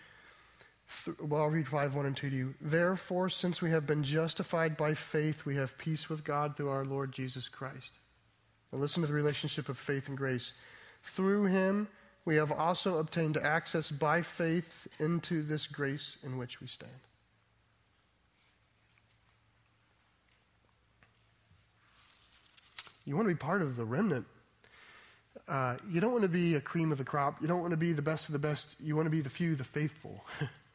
Well, 1.20 1.42
I'll 1.42 1.50
read 1.50 1.66
5, 1.66 1.96
1 1.96 2.06
and 2.06 2.16
2 2.16 2.30
to 2.30 2.36
you. 2.36 2.54
Therefore, 2.60 3.28
since 3.28 3.60
we 3.60 3.70
have 3.70 3.86
been 3.86 4.04
justified 4.04 4.76
by 4.76 4.94
faith, 4.94 5.44
we 5.44 5.56
have 5.56 5.76
peace 5.78 6.08
with 6.08 6.22
God 6.22 6.56
through 6.56 6.70
our 6.70 6.84
Lord 6.84 7.10
Jesus 7.10 7.48
Christ. 7.48 7.98
Now, 8.72 8.78
listen 8.78 9.02
to 9.02 9.08
the 9.08 9.14
relationship 9.14 9.68
of 9.68 9.76
faith 9.76 10.06
and 10.06 10.16
grace. 10.16 10.52
Through 11.02 11.46
him, 11.46 11.88
we 12.24 12.36
have 12.36 12.52
also 12.52 12.98
obtained 12.98 13.36
access 13.36 13.90
by 13.90 14.22
faith 14.22 14.86
into 15.00 15.42
this 15.42 15.66
grace 15.66 16.18
in 16.22 16.38
which 16.38 16.60
we 16.60 16.68
stand. 16.68 16.92
You 23.08 23.16
want 23.16 23.26
to 23.26 23.34
be 23.34 23.38
part 23.38 23.62
of 23.62 23.76
the 23.76 23.86
remnant. 23.86 24.26
Uh, 25.48 25.76
you 25.90 25.98
don't 25.98 26.12
want 26.12 26.24
to 26.24 26.28
be 26.28 26.56
a 26.56 26.60
cream 26.60 26.92
of 26.92 26.98
the 26.98 27.04
crop. 27.04 27.40
You 27.40 27.48
don't 27.48 27.62
want 27.62 27.70
to 27.70 27.78
be 27.78 27.94
the 27.94 28.02
best 28.02 28.28
of 28.28 28.34
the 28.34 28.38
best. 28.38 28.66
You 28.78 28.96
want 28.96 29.06
to 29.06 29.10
be 29.10 29.22
the 29.22 29.30
few, 29.30 29.54
the 29.54 29.64
faithful. 29.64 30.22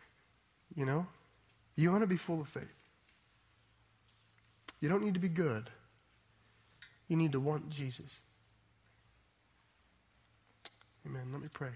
you 0.75 0.83
know? 0.83 1.05
You 1.75 1.91
want 1.91 2.01
to 2.01 2.07
be 2.07 2.17
full 2.17 2.41
of 2.41 2.47
faith. 2.47 2.73
You 4.81 4.89
don't 4.89 5.03
need 5.03 5.13
to 5.13 5.19
be 5.19 5.29
good. 5.29 5.69
You 7.07 7.17
need 7.17 7.33
to 7.33 7.39
want 7.39 7.69
Jesus. 7.69 8.17
Amen. 11.05 11.27
Let 11.31 11.39
me 11.39 11.49
pray. 11.53 11.69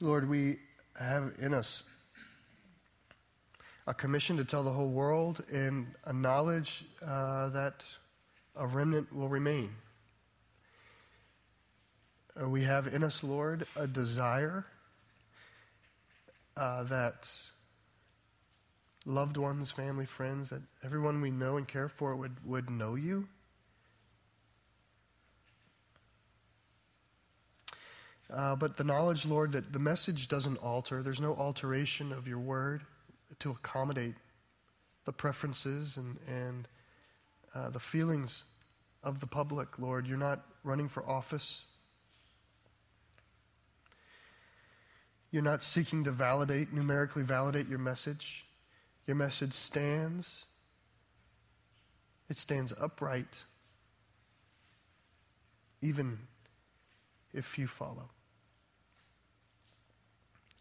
Lord, 0.00 0.28
we 0.28 0.58
have 0.96 1.32
in 1.40 1.52
us 1.52 1.82
a 3.88 3.94
commission 3.94 4.36
to 4.36 4.44
tell 4.44 4.62
the 4.62 4.70
whole 4.70 4.90
world 4.90 5.42
and 5.50 5.88
a 6.04 6.12
knowledge 6.12 6.84
uh, 7.04 7.48
that 7.48 7.84
a 8.54 8.64
remnant 8.64 9.12
will 9.12 9.28
remain. 9.28 9.70
Uh, 12.40 12.48
we 12.48 12.62
have 12.62 12.86
in 12.94 13.02
us, 13.02 13.24
Lord, 13.24 13.66
a 13.74 13.88
desire 13.88 14.64
uh, 16.56 16.84
that 16.84 17.28
loved 19.04 19.36
ones, 19.36 19.72
family, 19.72 20.06
friends, 20.06 20.50
that 20.50 20.62
everyone 20.84 21.20
we 21.20 21.32
know 21.32 21.56
and 21.56 21.66
care 21.66 21.88
for 21.88 22.14
would, 22.14 22.36
would 22.44 22.70
know 22.70 22.94
you 22.94 23.26
Uh, 28.32 28.54
but 28.54 28.76
the 28.76 28.84
knowledge, 28.84 29.24
Lord, 29.24 29.52
that 29.52 29.72
the 29.72 29.78
message 29.78 30.28
doesn't 30.28 30.58
alter. 30.58 31.02
There's 31.02 31.20
no 31.20 31.34
alteration 31.34 32.12
of 32.12 32.28
your 32.28 32.38
word 32.38 32.82
to 33.38 33.50
accommodate 33.50 34.14
the 35.04 35.12
preferences 35.12 35.96
and, 35.96 36.18
and 36.26 36.68
uh, 37.54 37.70
the 37.70 37.80
feelings 37.80 38.44
of 39.02 39.20
the 39.20 39.26
public, 39.26 39.78
Lord. 39.78 40.06
You're 40.06 40.18
not 40.18 40.44
running 40.62 40.88
for 40.88 41.08
office. 41.08 41.64
You're 45.30 45.42
not 45.42 45.62
seeking 45.62 46.04
to 46.04 46.10
validate, 46.10 46.72
numerically 46.72 47.22
validate 47.22 47.68
your 47.68 47.78
message. 47.78 48.44
Your 49.06 49.16
message 49.16 49.54
stands, 49.54 50.44
it 52.28 52.36
stands 52.36 52.74
upright, 52.78 53.44
even 55.80 56.18
if 57.32 57.46
few 57.46 57.66
follow. 57.66 58.10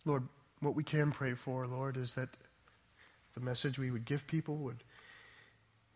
Lord, 0.08 0.24
what 0.62 0.74
we 0.74 0.84
can 0.84 1.12
pray 1.12 1.34
for, 1.34 1.68
Lord, 1.68 1.98
is 1.98 2.14
that 2.14 2.30
the 3.36 3.42
message 3.42 3.78
we 3.78 3.92
would 3.92 4.06
give 4.06 4.26
people 4.26 4.56
would, 4.56 4.84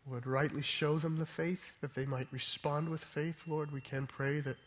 would 0.06 0.28
rightly 0.28 0.62
show 0.62 0.98
them 0.98 1.18
the 1.18 1.26
faith, 1.26 1.72
that 1.80 1.96
they 1.96 2.06
might 2.06 2.28
respond 2.32 2.90
with 2.90 3.04
faith, 3.04 3.44
Lord. 3.48 3.72
We 3.72 3.82
can 3.82 4.06
pray 4.06 4.42
that 4.42 4.58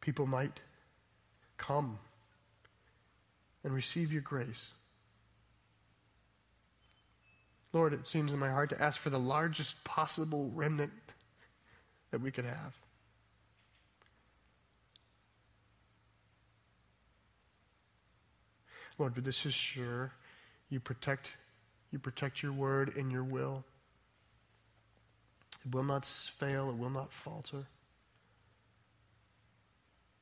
people 0.00 0.26
might 0.26 0.60
come 1.58 1.98
and 3.64 3.74
receive 3.74 4.12
your 4.12 4.22
grace. 4.22 4.72
Lord, 7.72 7.92
it 7.92 8.06
seems 8.06 8.32
in 8.32 8.38
my 8.38 8.50
heart 8.50 8.70
to 8.70 8.80
ask 8.80 9.00
for 9.00 9.10
the 9.10 9.18
largest 9.18 9.82
possible 9.82 10.50
remnant 10.54 10.92
that 12.10 12.20
we 12.20 12.30
could 12.30 12.44
have. 12.44 12.81
Lord, 19.02 19.16
this 19.16 19.44
is 19.44 19.52
sure. 19.52 20.12
You 20.70 20.78
protect, 20.78 21.32
you 21.90 21.98
protect 21.98 22.40
your 22.40 22.52
word 22.52 22.94
and 22.96 23.10
your 23.10 23.24
will. 23.24 23.64
It 25.66 25.74
will 25.74 25.82
not 25.82 26.04
fail, 26.04 26.70
it 26.70 26.76
will 26.76 26.88
not 26.88 27.12
falter 27.12 27.66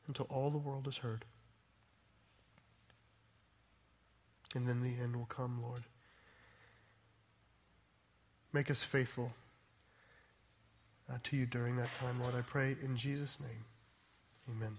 until 0.06 0.24
all 0.30 0.50
the 0.50 0.56
world 0.56 0.88
is 0.88 0.96
heard. 0.96 1.26
And 4.54 4.66
then 4.66 4.82
the 4.82 4.98
end 4.98 5.14
will 5.14 5.26
come, 5.26 5.60
Lord. 5.62 5.82
Make 8.54 8.70
us 8.70 8.82
faithful 8.82 9.34
uh, 11.12 11.18
to 11.24 11.36
you 11.36 11.44
during 11.44 11.76
that 11.76 11.90
time, 12.00 12.18
Lord. 12.18 12.34
I 12.34 12.40
pray 12.40 12.76
in 12.82 12.96
Jesus' 12.96 13.38
name. 13.40 13.66
Amen. 14.48 14.78